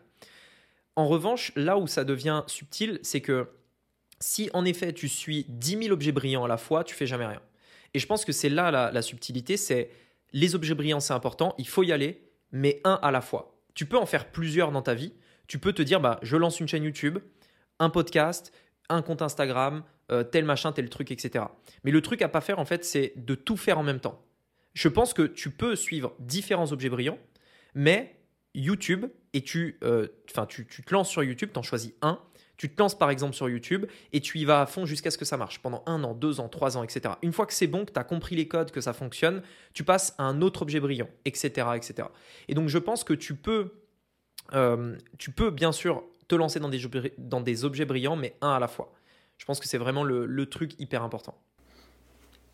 [1.02, 3.50] En revanche, là où ça devient subtil, c'est que
[4.20, 7.26] si en effet tu suis 10 000 objets brillants à la fois, tu fais jamais
[7.26, 7.42] rien.
[7.96, 9.90] Et je pense que c'est là la, subtilité, c'est
[10.32, 13.60] les objets brillants, c'est important, il faut y aller, mais un à la fois.
[13.74, 15.12] Tu peux en faire plusieurs dans ta vie.
[15.48, 17.18] Tu peux te dire, bah, je lance une chaîne YouTube,
[17.80, 18.54] un podcast,
[18.88, 19.84] un compte Instagram,
[20.32, 21.46] tel machin, tel truc, etc.
[21.84, 24.24] Mais le truc à pas faire, en fait, c'est de tout faire en même temps.
[24.76, 27.18] Je pense que tu peux suivre différents objets brillants,
[27.74, 28.20] mais
[28.54, 29.80] YouTube, et tu,
[30.30, 32.20] enfin, tu, tu te lances sur YouTube, tu en choisis un,
[32.62, 35.18] tu te lances par exemple sur YouTube et tu y vas à fond jusqu'à ce
[35.18, 37.16] que ça marche pendant un an, deux ans, trois ans, etc.
[37.24, 39.42] Une fois que c'est bon, que tu as compris les codes, que ça fonctionne,
[39.74, 41.70] tu passes à un autre objet brillant, etc.
[41.76, 42.10] etc.
[42.50, 43.72] Et donc je pense que tu peux,
[44.54, 48.36] euh, tu peux bien sûr te lancer dans des, objets, dans des objets brillants, mais
[48.42, 48.94] un à la fois.
[49.40, 51.34] Je pense que c'est vraiment le, truc hyper important.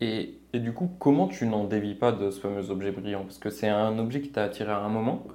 [0.00, 3.24] Et, et, du coup, comment tu n'en dévis pas de ce fameux objet brillant?
[3.24, 5.26] Parce que c'est un objet qui t'a attiré à un moment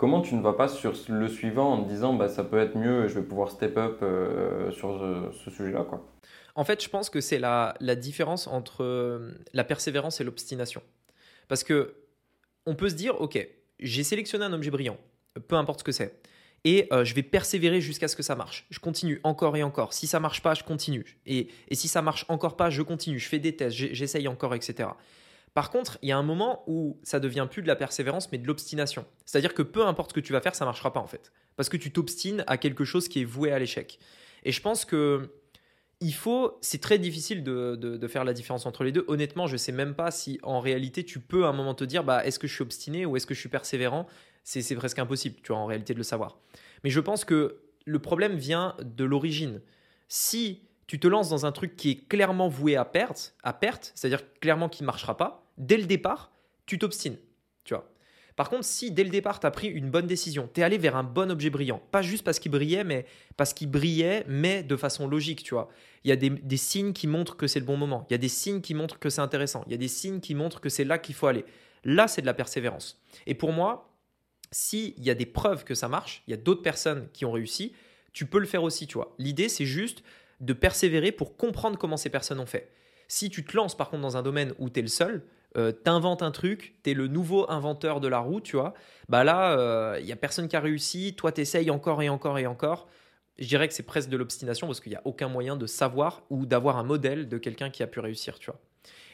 [0.00, 2.74] comment tu ne vas pas sur le suivant en te disant bah, ça peut être
[2.74, 4.98] mieux, je vais pouvoir step up euh, sur
[5.44, 5.84] ce, sujet-là
[6.54, 10.82] En fait, je pense que c'est la, la, différence entre euh, la persévérance et l'obstination.
[11.48, 11.96] Parce que
[12.64, 13.46] on peut se dire, ok,
[13.78, 14.96] j'ai sélectionné un objet brillant,
[15.48, 16.18] peu importe ce que c'est,
[16.64, 18.66] et euh, je vais persévérer jusqu'à ce que ça marche.
[18.70, 19.92] Je continue encore et encore.
[19.92, 21.18] Si ça marche pas, je continue.
[21.26, 23.18] Et, et si ça marche encore pas, je continue.
[23.18, 24.88] Je fais des tests, j'essaye encore, etc.
[25.54, 28.38] Par contre, il y a un moment où ça devient plus de la persévérance, mais
[28.38, 29.04] de l'obstination.
[29.26, 31.32] C'est-à-dire que peu importe ce que tu vas faire, ça marchera pas en fait.
[31.56, 33.98] Parce que tu t'obstines à quelque chose qui est voué à l'échec.
[34.44, 35.30] Et je pense que
[36.00, 39.04] il faut, c'est très difficile de, faire la différence entre les deux.
[39.06, 41.84] Honnêtement, je ne sais même pas si en réalité tu peux à un moment te
[41.84, 44.06] dire, bah, est-ce que je suis obstiné ou est-ce que je suis persévérant?
[44.42, 46.38] C'est, presque impossible, tu vois, en réalité de le savoir.
[46.82, 49.60] Mais je pense que le problème vient de l'origine.
[50.08, 53.92] Si tu te lances dans un truc qui est clairement voué à perte, à perte,
[53.94, 56.32] c'est-à-dire clairement qui ne marchera pas, dès le départ,
[56.66, 57.16] tu t'obstines.
[57.62, 57.88] Tu vois.
[58.34, 60.78] Par contre, si dès le départ, tu as pris une bonne décision, tu es allé
[60.78, 64.64] vers un bon objet brillant, pas juste parce qu'il brillait, mais parce qu'il brillait, mais
[64.64, 65.68] de façon logique, tu vois.
[66.02, 68.18] Il y a des, signes qui montrent que c'est le bon moment, il y a
[68.18, 70.70] des signes qui montrent que c'est intéressant, il y a des signes qui montrent que
[70.70, 71.44] c'est là qu'il faut aller.
[71.84, 73.00] Là, c'est de la persévérance.
[73.28, 73.94] Et pour moi,
[74.50, 77.30] s'il y a des preuves que ça marche, il y a d'autres personnes qui ont
[77.30, 77.74] réussi,
[78.12, 79.14] tu peux le faire aussi, tu vois.
[79.18, 80.02] L'idée, c'est juste
[80.40, 82.72] de persévérer pour comprendre comment ces personnes ont fait.
[83.08, 85.22] Si tu te lances par contre dans un domaine où tu es le seul,
[85.56, 88.72] euh, t'inventes un truc, tu es le nouveau inventeur de la roue, tu vois,
[89.08, 92.38] bah là, il euh, n'y a personne qui a réussi, toi t'essayes encore et encore
[92.38, 92.88] et encore.
[93.38, 96.22] Je dirais que c'est presque de l'obstination parce qu'il n'y a aucun moyen de savoir
[96.30, 98.60] ou d'avoir un modèle de quelqu'un qui a pu réussir, tu vois.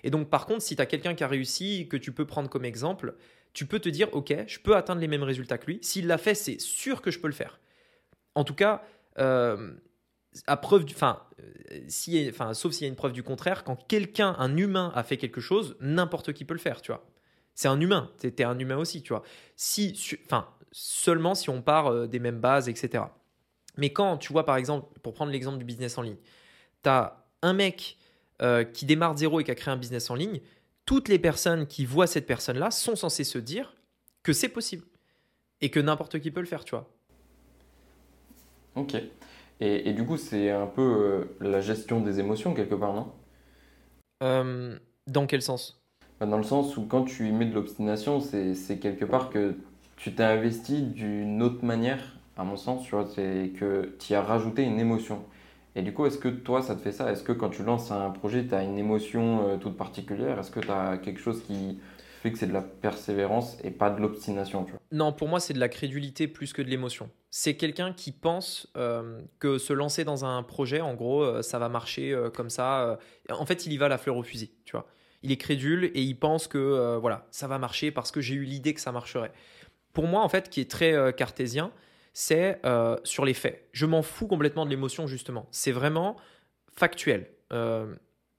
[0.05, 2.51] Et donc par contre, si tu as quelqu'un qui a réussi, que tu peux prendre
[2.51, 3.15] comme exemple,
[3.53, 5.79] tu peux te dire, ok, je peux atteindre les mêmes résultats que lui.
[5.81, 7.59] S'il l'a fait, c'est sûr que je peux le faire.
[8.35, 8.83] En tout cas,
[9.19, 9.73] euh,
[10.47, 13.77] à preuve enfin, euh, si, enfin, sauf s'il y a une preuve du contraire, quand
[13.89, 17.05] quelqu'un, un humain, a fait quelque chose, n'importe qui peut le faire, tu vois.
[17.55, 19.23] C'est un humain, tu es un humain aussi, tu vois.
[19.57, 23.05] Si, enfin, seulement si on part euh, des mêmes bases, etc.
[23.77, 26.19] Mais quand tu vois, par exemple, pour prendre l'exemple du business en ligne,
[26.83, 27.97] tu as un mec
[28.43, 30.41] euh, qui démarre de zéro et qui a créé un business en ligne,
[30.85, 33.75] toutes les personnes qui voient cette personne-là sont censées se dire
[34.23, 34.85] que c'est possible
[35.61, 36.91] et que n'importe qui peut le faire, tu vois.
[38.75, 38.95] Ok.
[39.61, 43.13] Et, du coup, c'est un peu euh, la gestion des émotions quelque part, non?
[44.23, 45.83] Euh, Dans quel sens?
[46.21, 49.55] Bah, Dans le sens où quand tu y mets de l'obstination, c'est quelque part que
[49.97, 54.23] tu t'es investi d'une autre manière, à mon sens, tu vois, c'est que tu as
[54.23, 55.25] rajouté une émotion.
[55.75, 57.11] Et du coup, est-ce que toi, ça te fait ça?
[57.11, 60.39] Est-ce que quand tu lances un projet, tu as une émotion euh, toute particulière?
[60.39, 61.79] Est-ce que tu as quelque chose qui,
[62.31, 64.67] que c'est de la persévérance et pas de l'obstination.
[64.93, 67.11] Non, pour moi, c'est de la crédulité plus que de l'émotion.
[67.39, 71.59] C'est quelqu'un qui pense euh, que se lancer dans un projet, en gros, euh, ça
[71.59, 72.99] va marcher euh, comme ça.
[73.29, 74.87] En fait, il y va la fleur au fusil, tu vois.
[75.23, 78.45] Il est crédule et il pense que voilà, ça va marcher parce que j'ai eu
[78.45, 79.33] l'idée que ça marcherait.
[79.93, 81.73] Pour moi, en fait, qui est très cartésien,
[82.15, 82.59] c'est
[83.05, 83.69] sur les faits.
[83.73, 85.47] Je m'en fous complètement de l'émotion, justement.
[85.51, 86.17] C'est vraiment
[86.75, 87.31] factuel.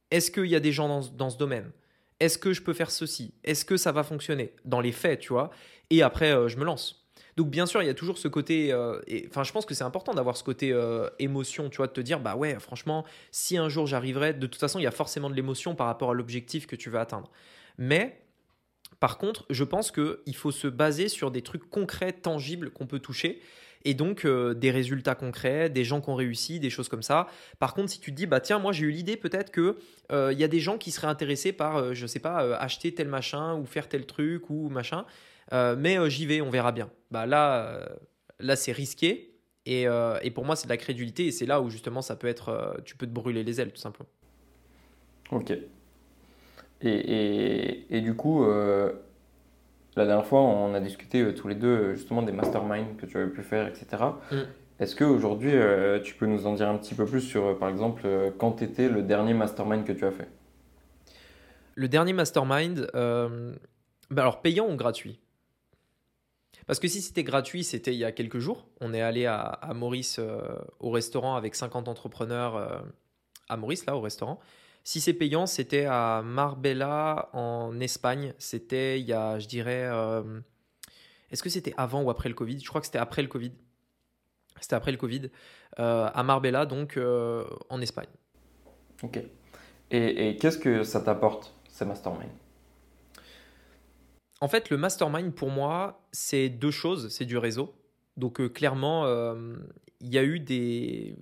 [0.10, 1.72] Est-ce qu'il y a des gens dans, dans ce domaine?
[2.20, 3.36] Est-ce que je peux faire ceci?
[3.44, 4.56] Est-ce que ça va fonctionner?
[4.66, 5.52] Dans les faits, tu vois.
[5.92, 7.07] Et après, je me lance.
[7.38, 9.84] Donc bien sûr, il y a toujours ce côté, euh, enfin je pense que c'est
[9.84, 13.58] important d'avoir ce côté euh, émotion, tu vois, de te dire, bah ouais, franchement, si
[13.58, 16.14] un jour j'arriverai, de toute façon, il y a forcément de l'émotion par rapport à
[16.16, 17.30] l'objectif que tu veux atteindre.
[17.78, 18.20] Mais
[19.00, 23.00] par contre, je pense qu'il faut se baser sur des trucs concrets, tangibles qu'on peut
[23.00, 23.40] toucher
[23.88, 27.28] et donc euh, des résultats concrets, des gens qui ont réussi, des choses comme ça.
[27.58, 29.78] Par contre, si tu te dis, bah tiens, moi j'ai eu l'idée peut-être que
[30.12, 32.94] euh, il y a des gens qui seraient intéressés par, euh, je sais pas, acheter
[32.94, 35.06] tel machin ou faire tel truc ou machin,
[35.52, 36.90] mais j'y vais, on verra bien.
[37.12, 37.88] Bah là,
[38.40, 39.34] là c'est risqué.
[39.66, 39.86] Et,
[40.22, 42.82] et, pour moi, c'est de la crédulité et c'est là où justement ça peut être,
[42.84, 44.10] tu peux te brûler les ailes tout simplement.
[45.32, 45.54] Ok.
[46.82, 48.46] Et, et du coup,
[49.98, 53.06] la dernière fois, on a discuté euh, tous les deux euh, justement des masterminds que
[53.06, 54.04] tu avais pu faire, etc.
[54.32, 54.36] Mm.
[54.80, 58.08] Est-ce qu'aujourd'hui, euh, tu peux nous en dire un petit peu plus sur, par exemple,
[58.38, 60.30] quand était le dernier mastermind que tu as fait?
[61.74, 65.20] Le dernier mastermind, bah alors payant ou gratuit?
[66.68, 68.68] Parce que si c'était gratuit, c'était il y a quelques jours.
[68.82, 70.20] On est allé à, Maurice
[70.80, 72.84] au restaurant avec 50 entrepreneurs
[73.50, 74.40] à Maurice, là, au restaurant.
[74.88, 78.34] Si c'est payant, c'était à Marbella, en Espagne.
[78.38, 79.84] C'était il y a, je dirais.
[79.84, 80.40] Euh,
[81.30, 82.58] est-ce que c'était avant ou après le Covid?
[82.62, 83.52] Je crois que c'était après le Covid.
[84.62, 85.30] C'était après le Covid.
[85.80, 88.08] Euh, à Marbella, donc en Espagne.
[89.04, 89.20] Ok.
[89.92, 92.32] Et, et qu'est-ce que ça t'apporte, ces masterminds?
[94.40, 97.10] En fait, le mastermind, pour moi, c'est deux choses.
[97.10, 97.76] C'est du réseau.
[98.16, 99.06] Donc, clairement,
[100.00, 101.18] il y a eu des,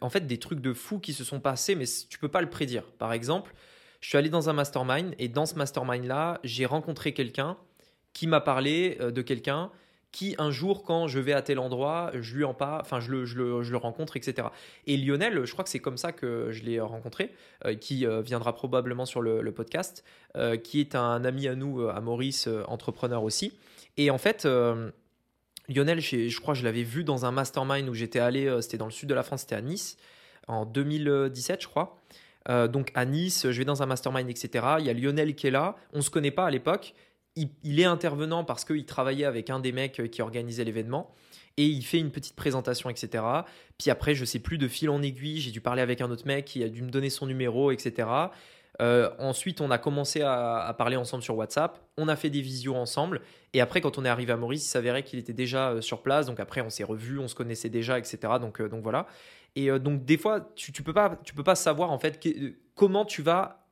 [0.00, 2.50] en fait, des trucs de fous qui se sont passés, mais tu peux pas le
[2.50, 2.84] prédire.
[2.98, 3.54] Par exemple,
[4.00, 7.56] je suis allé dans un mastermind et dans ce mastermind-là, j'ai rencontré quelqu'un
[8.12, 9.70] qui m'a parlé euh, de quelqu'un
[10.12, 13.12] qui un jour, quand je vais à tel endroit, je lui en parle, enfin je
[13.12, 14.48] le, je, le, rencontre, etc.
[14.88, 17.30] Et Lionel, je crois que c'est comme ça que je l'ai rencontré,
[17.64, 20.04] euh, qui euh, viendra probablement sur le, podcast,
[20.64, 23.52] qui est un ami à nous, à Maurice, entrepreneur aussi.
[23.96, 24.48] Et en fait,
[25.70, 28.76] Lionel, je crois que je l'avais vu dans un mastermind où j'étais allé, euh, c'était
[28.76, 29.96] dans le sud de la France, c'était à Nice,
[30.48, 31.96] en 2017, je crois.
[32.48, 34.66] Euh, donc à Nice, je vais dans un mastermind, etc.
[34.80, 35.76] Il y a Lionel qui est là.
[35.92, 36.94] On ne se connaît pas à l'époque.
[37.36, 41.14] Il, est intervenant parce qu'il travaillait avec un des mecs euh, qui organisait l'événement.
[41.56, 43.22] Et il fait une petite présentation, etc.
[43.78, 46.26] Puis après, je sais plus, de fil en aiguille, j'ai dû parler avec un autre
[46.26, 48.08] mec qui a dû me donner son numéro, etc.
[48.80, 51.78] Euh, ensuite, on a commencé à, parler ensemble sur WhatsApp.
[51.96, 53.20] On a fait des visios ensemble.
[53.52, 56.02] Et après, quand on est arrivé à Maurice, il s'avérait qu'il était déjà euh, sur
[56.02, 56.26] place.
[56.26, 58.18] Donc après, on s'est revus, on se connaissait déjà, etc.
[58.40, 59.06] Donc, euh, donc voilà.
[59.56, 62.24] Et donc des fois, tu, tu peux pas, peux pas savoir en fait
[62.76, 63.66] comment tu vas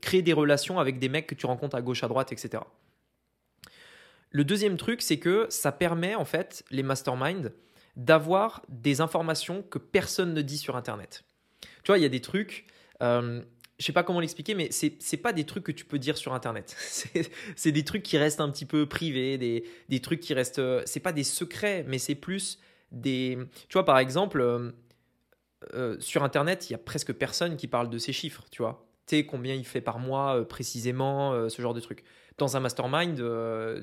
[0.00, 2.62] créer des relations avec des mecs que tu rencontres à gauche, à droite, etc.
[4.30, 7.50] Le deuxième truc, c'est que ça permet en fait les masterminds
[7.96, 11.24] d'avoir des informations que personne ne dit sur Internet.
[11.60, 12.66] Tu vois, il y a des trucs
[13.78, 16.16] je sais pas comment l'expliquer, mais c'est c'est pas des trucs que tu peux dire
[16.16, 16.74] sur Internet.
[17.56, 20.58] C'est des trucs qui restent un petit peu privés, des, des trucs qui restent.
[20.58, 22.58] Euh, c'est pas des secrets, mais c'est plus
[22.90, 23.38] des.
[23.68, 24.70] Tu vois, par exemple, euh,
[25.74, 28.86] euh, sur Internet, il y a presque personne qui parle de ces chiffres, tu vois.
[29.06, 32.02] Tu sais combien il fait par mois précisément, ce genre de trucs.
[32.38, 33.22] Dans un mastermind,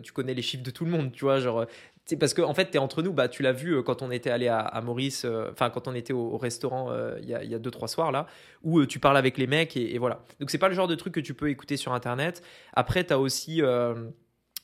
[0.04, 1.40] tu connais les chiffres de tout le monde, tu vois.
[1.40, 1.66] Genre,
[2.06, 3.14] c'est parce qu'en en fait, tu es entre nous.
[3.14, 5.96] Bah, tu l'as vu euh, quand on était allé à, Maurice, euh, enfin, quand on
[5.96, 8.28] était au, restaurant euh, il y, a, deux, trois soirs, là,
[8.64, 10.24] où tu parles avec les mecs et, voilà.
[10.40, 12.44] Donc, c'est pas le genre de truc que tu peux écouter sur Internet.
[12.74, 13.62] Après, tu as aussi.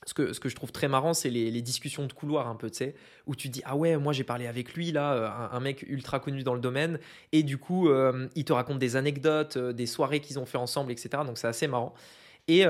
[0.06, 2.70] ce que, ce que je trouve très marrant, c'est les, discussions de couloir un peu,
[2.70, 5.86] tu sais, où tu dis, ah ouais, moi j'ai parlé avec lui, là, un, mec
[5.88, 7.00] ultra connu dans le domaine,
[7.32, 7.90] et du coup,
[8.36, 11.10] il te raconte des anecdotes, des soirées qu'ils ont fait ensemble, etc.
[11.26, 11.94] Donc c'est assez marrant.
[12.50, 12.66] Et,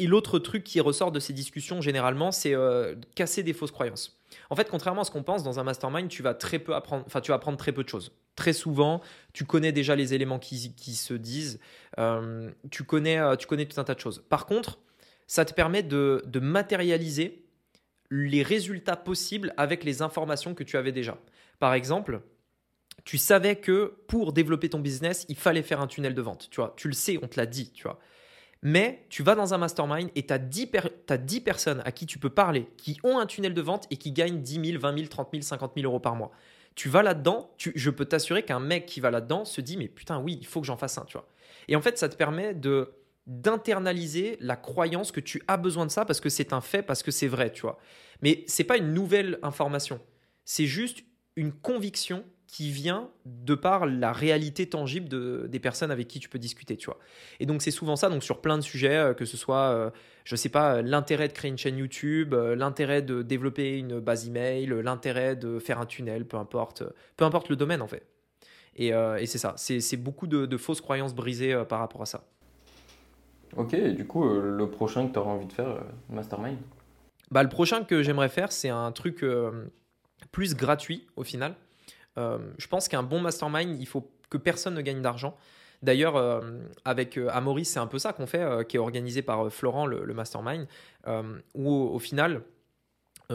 [0.00, 4.18] et l'autre truc qui ressort de ces discussions généralement, c'est euh, casser des fausses croyances.
[4.48, 7.04] En fait, contrairement à ce qu'on pense, dans un mastermind, tu vas très peu apprendre,
[7.06, 8.10] enfin, tu vas apprendre très peu de choses.
[8.34, 9.02] Très souvent,
[9.34, 11.60] tu connais déjà les éléments qui, se disent,
[11.98, 14.24] euh, tu, connais, euh, tu connais tout un tas de choses.
[14.30, 14.78] Par contre,
[15.26, 17.44] ça te permet de, de matérialiser
[18.10, 21.18] les résultats possibles avec les informations que tu avais déjà.
[21.58, 22.22] Par exemple,
[23.04, 26.48] tu savais que pour développer ton business, il fallait faire un tunnel de vente.
[26.50, 28.00] Tu vois, tu le sais, on te l'a dit, tu vois.
[28.62, 32.28] Mais tu vas dans un mastermind et tu as, 10 personnes à qui tu peux
[32.28, 35.28] parler, qui ont un tunnel de vente et qui gagnent 10 000, 20 000, 30
[35.32, 36.30] 000, 50 000 euros par mois.
[36.74, 40.20] Tu vas là-dedans, je peux t'assurer qu'un mec qui va là-dedans se dit, mais putain,
[40.20, 41.26] oui, il faut que j'en fasse un, tu vois.
[41.68, 42.94] Et en fait, ça te permet de
[43.26, 47.02] d'internaliser la croyance que tu as besoin de ça parce que c'est un fait, parce
[47.02, 47.78] que c'est vrai, tu vois.
[48.22, 50.00] Mais c'est pas une nouvelle information.
[50.44, 51.04] C'est juste
[51.36, 56.28] une conviction qui vient de par la réalité tangible de, des personnes avec qui tu
[56.28, 56.98] peux discuter, tu vois.
[57.38, 59.78] Et donc c'est souvent ça, donc sur plein de sujets, euh, que ce soit, je
[59.78, 59.90] euh,
[60.24, 64.26] je sais pas, l'intérêt de créer une chaîne YouTube, euh, l'intérêt de développer une base
[64.26, 66.82] email, l'intérêt de faire un tunnel, peu importe,
[67.16, 68.04] peu importe le domaine en fait.
[68.74, 72.24] Et, et c'est ça, c'est beaucoup de, fausses croyances brisées par rapport à ça.
[73.56, 76.56] Ok, et du coup, le prochain que tu auras envie de faire, Mastermind?
[77.30, 79.24] Bah, Le prochain que j'aimerais faire, c'est un truc
[80.32, 81.54] plus gratuit au final.
[82.18, 85.36] Euh, je pense qu'un bon mastermind, il faut que personne ne gagne d'argent.
[85.82, 86.40] D'ailleurs, euh,
[86.84, 90.12] avec euh, Amoris, c'est un peu ça qu'on fait, qui est organisé par Florent, le,
[90.12, 90.66] mastermind,
[91.54, 92.42] où au, final,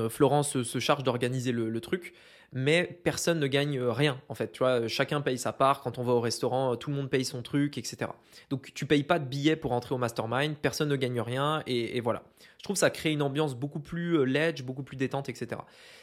[0.10, 2.14] Florent se, charge d'organiser le, truc,
[2.52, 4.52] mais personne ne gagne rien en fait.
[4.52, 5.82] Tu vois, chacun paye sa part.
[5.82, 8.12] Quand on va au restaurant, tout le monde paye son truc, etc.
[8.50, 12.00] Donc tu payes pas de billets pour entrer au mastermind, personne ne gagne rien, et,
[12.02, 12.24] voilà.
[12.58, 15.62] Je trouve que ça crée une ambiance beaucoup plus ledge, beaucoup plus détente, etc.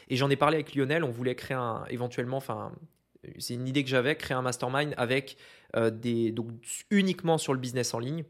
[0.09, 2.71] Et j'en ai parlé avec Lionel, on voulait créer un, éventuellement, enfin,
[3.37, 5.37] c'est une idée que j'avais, créer un mastermind avec
[5.75, 6.49] euh, des, donc
[6.91, 8.23] uniquement sur le business en ligne,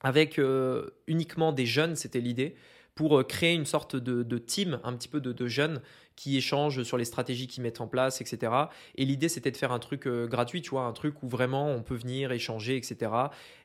[0.00, 2.56] avec euh, uniquement des jeunes, c'était l'idée,
[2.98, 5.80] pour euh, créer une sorte de, team, un petit peu de, jeunes
[6.16, 8.52] qui échangent sur les stratégies qu'ils mettent en place, etc.
[8.96, 11.82] Et l'idée, c'était de faire un truc gratuit, tu vois, un truc où vraiment on
[11.82, 13.12] peut venir échanger, etc.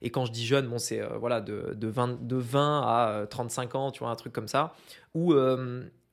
[0.03, 3.73] Et quand je dis jeune, bon, c'est voilà, de, de, 20, de 20 à 35
[3.73, 4.75] ans, tu vois, un truc comme ça,
[5.15, 5.33] où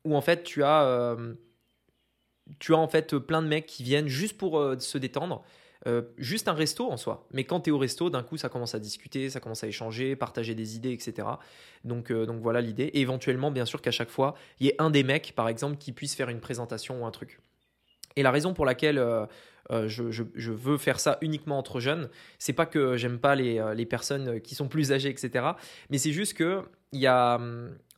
[0.04, 1.34] où en fait tu as, euh,
[2.58, 5.44] tu as en fait plein de mecs qui viennent juste pour euh, se détendre.
[6.18, 7.26] Juste un resto en soi.
[7.32, 9.66] Mais quand tu es au resto, d'un coup, ça commence à discuter, ça commence à
[9.66, 11.26] échanger, partager des idées, etc.
[11.84, 12.84] Donc, donc voilà l'idée.
[12.84, 15.78] Et éventuellement, bien sûr, qu'à chaque fois, il y ait un des mecs, par exemple,
[15.78, 17.40] qui puisse faire une présentation ou un truc.
[18.16, 18.98] Et la raison pour laquelle
[19.70, 22.08] euh, je, veux faire ça uniquement entre jeunes.
[22.38, 25.44] C'est pas que j'aime pas les, euh, les, personnes qui sont plus âgées, etc.
[25.90, 26.62] Mais c'est juste que
[26.92, 27.40] il y a.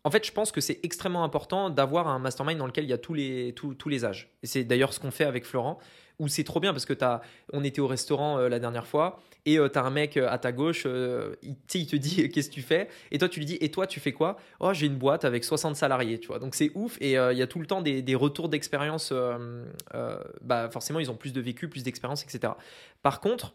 [0.05, 2.93] En fait, je pense que c'est extrêmement important d'avoir un mastermind dans lequel il y
[2.93, 4.31] a tous les, tous, tous les âges.
[4.43, 5.79] Et c'est d'ailleurs ce qu'on fait avec Florent
[6.19, 7.23] où c'est trop bien parce que as,
[7.53, 10.29] on était au restaurant euh, la dernière fois et euh, tu as un mec euh,
[10.31, 13.47] à ta gauche, il, il, te dit qu'est-ce que tu fais et toi tu lui
[13.47, 14.37] dis et toi tu fais quoi?
[14.61, 16.39] Oh j'ai une boîte avec 60 salariés, tu vois.
[16.39, 19.13] Donc c'est ouf et il y a tout le temps des, des retours d'expérience.
[20.43, 22.53] bah forcément ils ont plus de vécu, plus d'expérience, etc.
[23.03, 23.55] Par contre,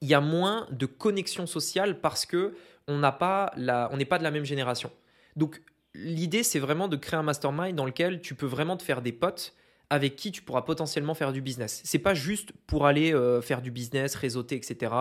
[0.00, 2.54] il y a moins de connexion sociale parce que
[2.86, 4.90] on n'a pas la, on n'est pas de la même génération.
[5.36, 5.62] Donc
[5.94, 9.12] l'idée c'est vraiment de créer un mastermind dans lequel tu peux vraiment te faire des
[9.12, 9.54] potes
[9.90, 11.80] avec qui tu pourras potentiellement faire du business.
[11.84, 14.92] C'est pas juste pour aller euh, faire du business, réseauter, etc.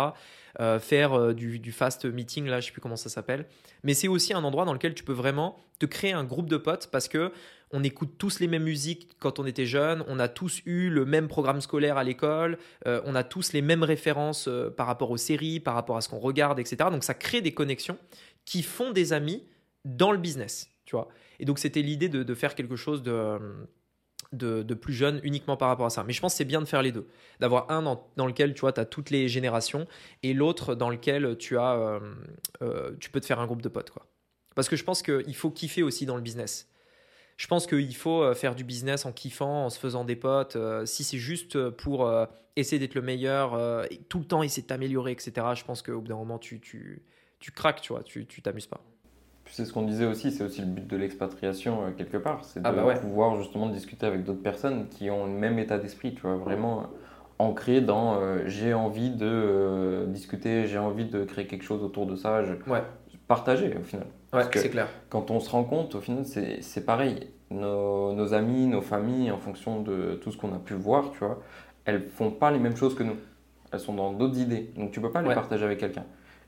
[0.60, 3.48] Euh, faire euh, du, fast meeting, là, je sais plus comment ça s'appelle.
[3.84, 6.58] Mais c'est aussi un endroit dans lequel tu peux vraiment te créer un groupe de
[6.58, 7.32] potes parce que
[7.76, 11.06] on écoute tous les mêmes musiques quand on était jeune, on a tous eu le
[11.06, 15.60] même programme scolaire à l'école, on a tous les mêmes références par rapport aux séries,
[15.60, 16.92] par rapport à ce qu'on regarde, etc.
[16.92, 17.98] Donc ça crée des connexions
[18.46, 19.44] qui font des amis
[19.86, 21.10] dans le business, tu vois.
[21.40, 23.40] Et donc c'était l'idée de, faire quelque chose de
[24.34, 26.04] de, plus jeunes uniquement par rapport à ça.
[26.04, 27.08] Mais je pense que c'est bien de faire les deux.
[27.40, 29.88] D'avoir un dans, lequel tu vois, as toutes les générations
[30.24, 32.00] et l'autre dans lequel tu, as, euh,
[32.62, 33.92] euh, tu peux te faire un groupe de potes.
[33.92, 34.06] Quoi.
[34.56, 36.70] Parce que je pense qu'il faut kiffer aussi dans le business.
[37.38, 40.58] Je pense qu'il faut euh, faire du business en kiffant, en se faisant des potes.
[40.86, 42.12] si c'est juste pour
[42.56, 46.08] essayer d'être le meilleur, tout le temps essayer de t'améliorer, etc., je pense qu'au bout
[46.08, 47.04] d'un moment, tu, tu,
[47.40, 48.84] tu craques, tu vois, tu t'amuses pas
[49.54, 52.60] c'est ce qu'on disait aussi, c'est aussi le but de l'expatriation euh, quelque part, c'est
[52.64, 56.16] ah de bah pouvoir justement discuter avec d'autres personnes qui ont le même état d'esprit,
[56.16, 56.84] tu vois, vraiment euh,
[57.38, 62.16] ancré dans euh, j'ai envie de discuter, j'ai envie de créer quelque chose autour de
[62.16, 62.54] ça, je...
[63.28, 64.08] partager au final.
[64.34, 64.88] Ouais, c'est clair.
[65.10, 67.28] Quand on se rend compte, au final, c'est pareil.
[67.52, 71.20] Nos, nos, amis, nos familles, en fonction de tout ce qu'on a pu voir, tu
[71.20, 71.40] vois,
[71.86, 73.18] elles font pas les mêmes choses que nous.
[73.72, 74.72] Elles sont dans d'autres idées.
[74.76, 76.06] Donc tu peux pas les partager avec quelqu'un.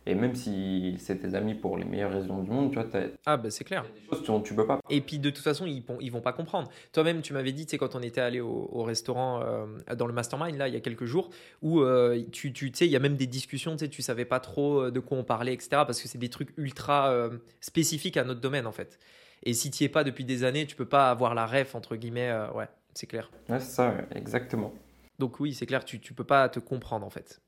[0.07, 2.87] Et même si c'est tes amis pour les meilleures raisons du monde, tu vois,
[3.25, 3.83] ah bah c'est clair.
[3.83, 4.79] des choses dont tu peux pas.
[4.89, 6.69] Et puis de toute façon, ils, ils vont pas comprendre.
[6.93, 9.65] Toi-même, tu m'avais dit, tu sais, quand on était allé au, restaurant euh,
[9.95, 11.29] dans le mastermind là, il y a quelques jours,
[11.63, 14.25] où euh, tu, tu sais, il y a même des discussions, tu sais, tu savais
[14.25, 15.69] pas trop euh, de quoi on parlait, etc.
[15.71, 18.99] Parce que c'est des trucs ultra spécifiques à notre domaine en fait.
[19.43, 21.95] Et si tu es pas depuis des années, tu peux pas avoir la ref entre
[21.95, 22.31] guillemets.
[22.53, 23.31] ouais, c'est clair.
[23.49, 24.71] Ouais, c'est ça, exactement.
[25.17, 27.41] Donc oui, c'est clair, tu, tu peux pas te comprendre en fait.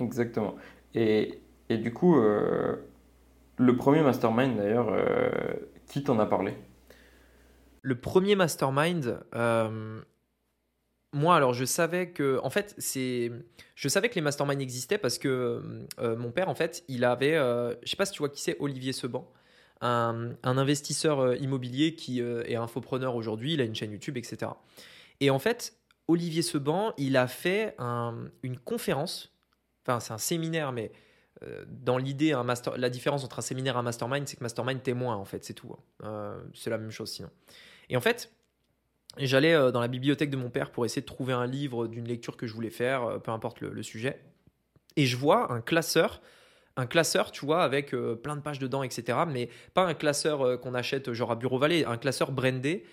[0.00, 0.54] Exactement.
[0.94, 2.76] Et, du coup, euh,
[3.56, 5.30] le premier mastermind d'ailleurs, euh,
[5.86, 6.54] qui t'en a parlé?
[7.82, 10.00] Le premier mastermind, euh,
[11.12, 13.32] moi alors je savais que, en fait, c'est,
[13.74, 15.62] je savais que les masterminds existaient parce que
[15.98, 18.92] mon père en fait, il avait, je sais pas si tu vois qui c'est, Olivier
[18.92, 19.30] Seban.
[19.82, 24.52] Un, investisseur immobilier qui est infopreneur aujourd'hui, il a une chaîne YouTube, etc.
[25.20, 25.74] Et en fait,
[26.06, 27.76] Olivier Seban, il a fait
[28.42, 29.32] une conférence,
[29.82, 30.92] enfin c'est un séminaire, mais
[31.42, 32.76] euh, dans l'idée, master...
[32.76, 35.54] la différence entre un séminaire et un mastermind, c'est que mastermind témoin, en fait, c'est
[35.54, 35.72] tout.
[35.72, 36.04] Hein.
[36.04, 37.30] Euh, c'est la même chose sinon.
[37.88, 38.30] Et en fait,
[39.16, 42.06] j'allais euh, dans la bibliothèque de mon père pour essayer de trouver un livre d'une
[42.06, 44.20] lecture que je voulais faire, peu importe le, sujet.
[44.96, 46.20] Et je vois un classeur,
[46.76, 49.18] un classeur, tu vois, avec plein de pages dedans, etc.
[49.26, 52.84] Mais pas un classeur qu'on achète genre à Bureau Vallée, un classeur brandé.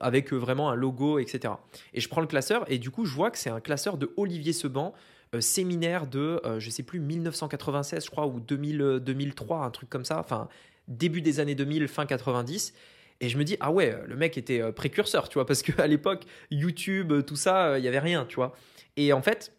[0.00, 1.54] avec vraiment un logo, etc.
[1.92, 4.12] Et je prends le classeur et du coup, je vois que c'est un classeur de
[4.16, 4.94] Olivier Seban,
[5.34, 9.70] euh, séminaire de, euh, je sais plus, 1996, je crois, ou 2000, 2003, euh, un
[9.70, 10.48] truc comme ça, enfin,
[10.88, 12.74] début des années 2000, fin 90.
[13.20, 16.24] Et je me dis, ah ouais, le mec était précurseur, tu vois, parce qu'à l'époque,
[16.50, 18.54] YouTube, tout ça, il n'y avait rien, tu vois.
[18.96, 19.55] Et en fait,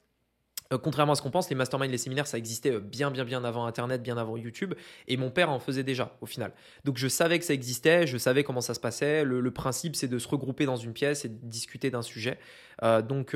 [0.75, 3.43] contrairement à ce qu'on pense, les masterminds, les séminaires, ça existait euh, bien, bien, bien
[3.43, 4.73] avant Internet, bien avant YouTube.
[5.08, 6.51] Et mon père en faisait déjà, au final.
[6.84, 9.23] Donc je savais que ça existait, je savais comment ça se passait.
[9.23, 12.38] Le, principe, c'est de se regrouper dans une pièce et de discuter d'un sujet.
[12.84, 13.36] Euh, donc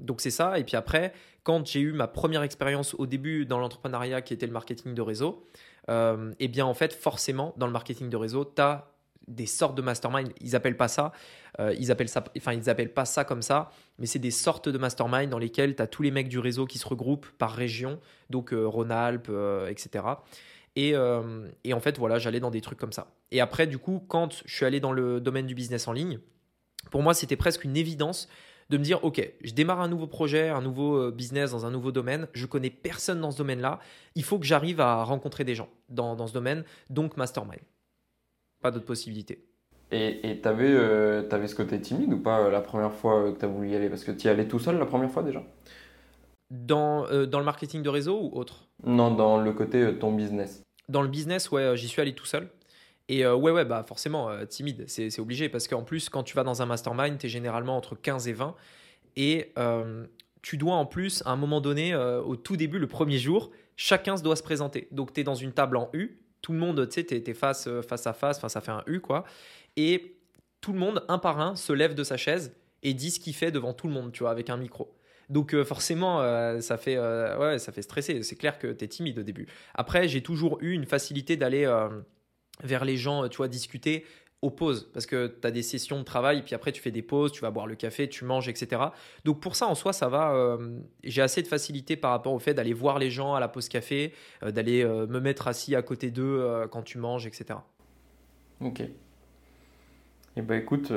[0.00, 0.58] donc c'est ça.
[0.58, 1.12] Et puis après,
[1.44, 5.02] quand j'ai eu ma première expérience au début dans l'entrepreneuriat, qui était le marketing de
[5.02, 5.48] réseau,
[5.88, 8.91] eh bien en fait, forcément, dans le marketing de réseau, tu as
[9.28, 10.32] des sortes de mastermind.
[10.40, 11.12] Ils appellent pas ça,
[11.60, 14.68] euh, ils appellent ça, enfin ils appellent pas ça comme ça, mais c'est des sortes
[14.68, 17.52] de mastermind dans lesquels tu as tous les mecs du réseau qui se regroupent par
[17.52, 20.04] région, donc euh, Rhône-Alpes, euh, etc.
[20.74, 20.94] Et,
[21.64, 23.12] et, en fait, voilà, j'allais dans des trucs comme ça.
[23.30, 26.18] Et après, du coup, quand je suis allé dans le domaine du business en ligne,
[26.90, 28.26] pour moi, c'était presque une évidence
[28.70, 31.92] de me dire, OK, je démarre un nouveau projet, un nouveau business dans un nouveau
[31.92, 33.80] domaine, je connais personne dans ce domaine-là,
[34.14, 37.60] il faut que j'arrive à rencontrer des gens dans, dans ce domaine, donc mastermind.
[38.62, 39.44] Pas d'autres possibilités.
[39.90, 40.74] Et tu avais,
[41.30, 43.90] avais, ce côté timide ou pas la première fois que tu as voulu y aller?
[43.90, 45.42] Parce que tu y allais tout seul la première fois déjà?
[46.50, 48.68] Dans, dans le marketing de réseau ou autre?
[48.84, 50.62] Non, dans le côté ton business.
[50.88, 52.48] Dans le business, ouais, j'y suis allé tout seul.
[53.10, 55.50] Et ouais, ouais, bah forcément, timide, c'est obligé.
[55.50, 58.32] Parce qu'en plus, quand tu vas dans un mastermind, tu es généralement entre 15 et
[58.32, 58.54] 20.
[59.16, 59.52] Et
[60.42, 63.52] tu dois en plus, à un moment donné, euh, au tout début, le premier jour,
[63.76, 64.88] chacun se doit se présenter.
[64.90, 67.34] Donc, tu es dans une table en U, tout le monde, tu sais, tu es,
[67.34, 69.24] face, euh, face à face, enfin, ça fait un U, quoi.
[69.76, 70.16] Et
[70.60, 73.34] tout le monde, un par un, se lève de sa chaise et dit ce qu'il
[73.34, 74.94] fait devant tout le monde, tu vois, avec un micro.
[75.28, 76.18] Donc euh, forcément,
[76.60, 78.22] ça, fait, ouais, ça fait stresser.
[78.22, 79.46] C'est clair que tu es timide au début.
[79.74, 81.64] Après, j'ai toujours eu une facilité d'aller
[82.62, 84.04] vers les gens, tu vois, discuter
[84.42, 87.02] aux pauses parce que tu as des sessions de travail, puis après tu fais des
[87.02, 88.82] pauses, tu vas boire le café, tu manges, etc.
[89.24, 90.34] Donc pour ça, en soi, ça va.
[90.34, 93.48] Euh, j'ai assez de facilité par rapport au fait d'aller voir les gens à la
[93.48, 94.12] pause café,
[94.42, 97.60] euh, d'aller euh, me mettre assis à côté d'eux quand tu manges, etc.
[98.60, 98.80] Ok.
[98.80, 100.88] Et eh ben écoute,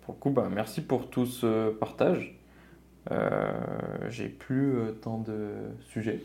[0.00, 2.34] pour le coup, bah, merci pour tout ce partage.
[4.08, 5.52] J'ai plus tant de
[5.90, 6.20] sujets.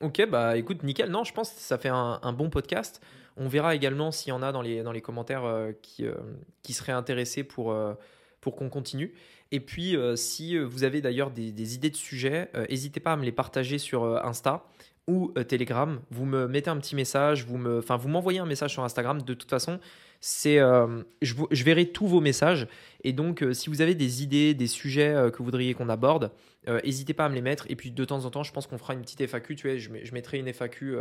[0.00, 1.10] Ok, bah écoute, nickel.
[1.10, 3.00] Non, je pense que ça fait un, un bon podcast.
[3.36, 6.14] On verra également s'il y en a dans les, commentaires euh, qui, euh,
[6.62, 7.94] qui seraient intéressés pour, euh,
[8.40, 9.14] pour qu'on continue.
[9.50, 13.32] Et puis, si vous avez d'ailleurs des, idées de sujets, n'hésitez pas à me les
[13.32, 14.64] partager sur Insta
[15.06, 16.00] ou Telegram.
[16.10, 19.20] Vous me mettez un petit message, vous me, m'envoyez un message sur Instagram.
[19.20, 19.78] De toute façon,
[20.22, 22.66] je, verrai tous vos messages.
[23.04, 26.32] Et donc, si vous avez des idées, des sujets que vous voudriez qu'on aborde,
[26.66, 27.66] n'hésitez pas à me les mettre.
[27.68, 29.54] Et puis, de temps en temps, je pense qu'on fera une petite FAQ.
[29.54, 30.96] Tu vois, je mettrai une FAQ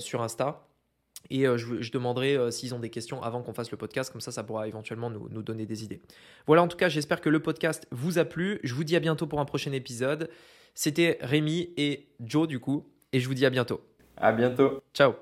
[0.00, 0.66] sur Insta
[1.30, 4.20] et euh, je, demanderai euh, s'ils ont des questions avant qu'on fasse le podcast, comme
[4.20, 6.00] ça, ça pourra éventuellement nous, nous, donner des idées.
[6.46, 8.60] Voilà, en tout cas, j'espère que le podcast vous a plu.
[8.62, 10.30] Je vous dis à bientôt pour un prochain épisode.
[10.74, 13.80] C'était Rémi et Joe, du coup, et je vous dis à bientôt.
[14.16, 14.82] À bientôt.
[14.92, 15.14] Ciao.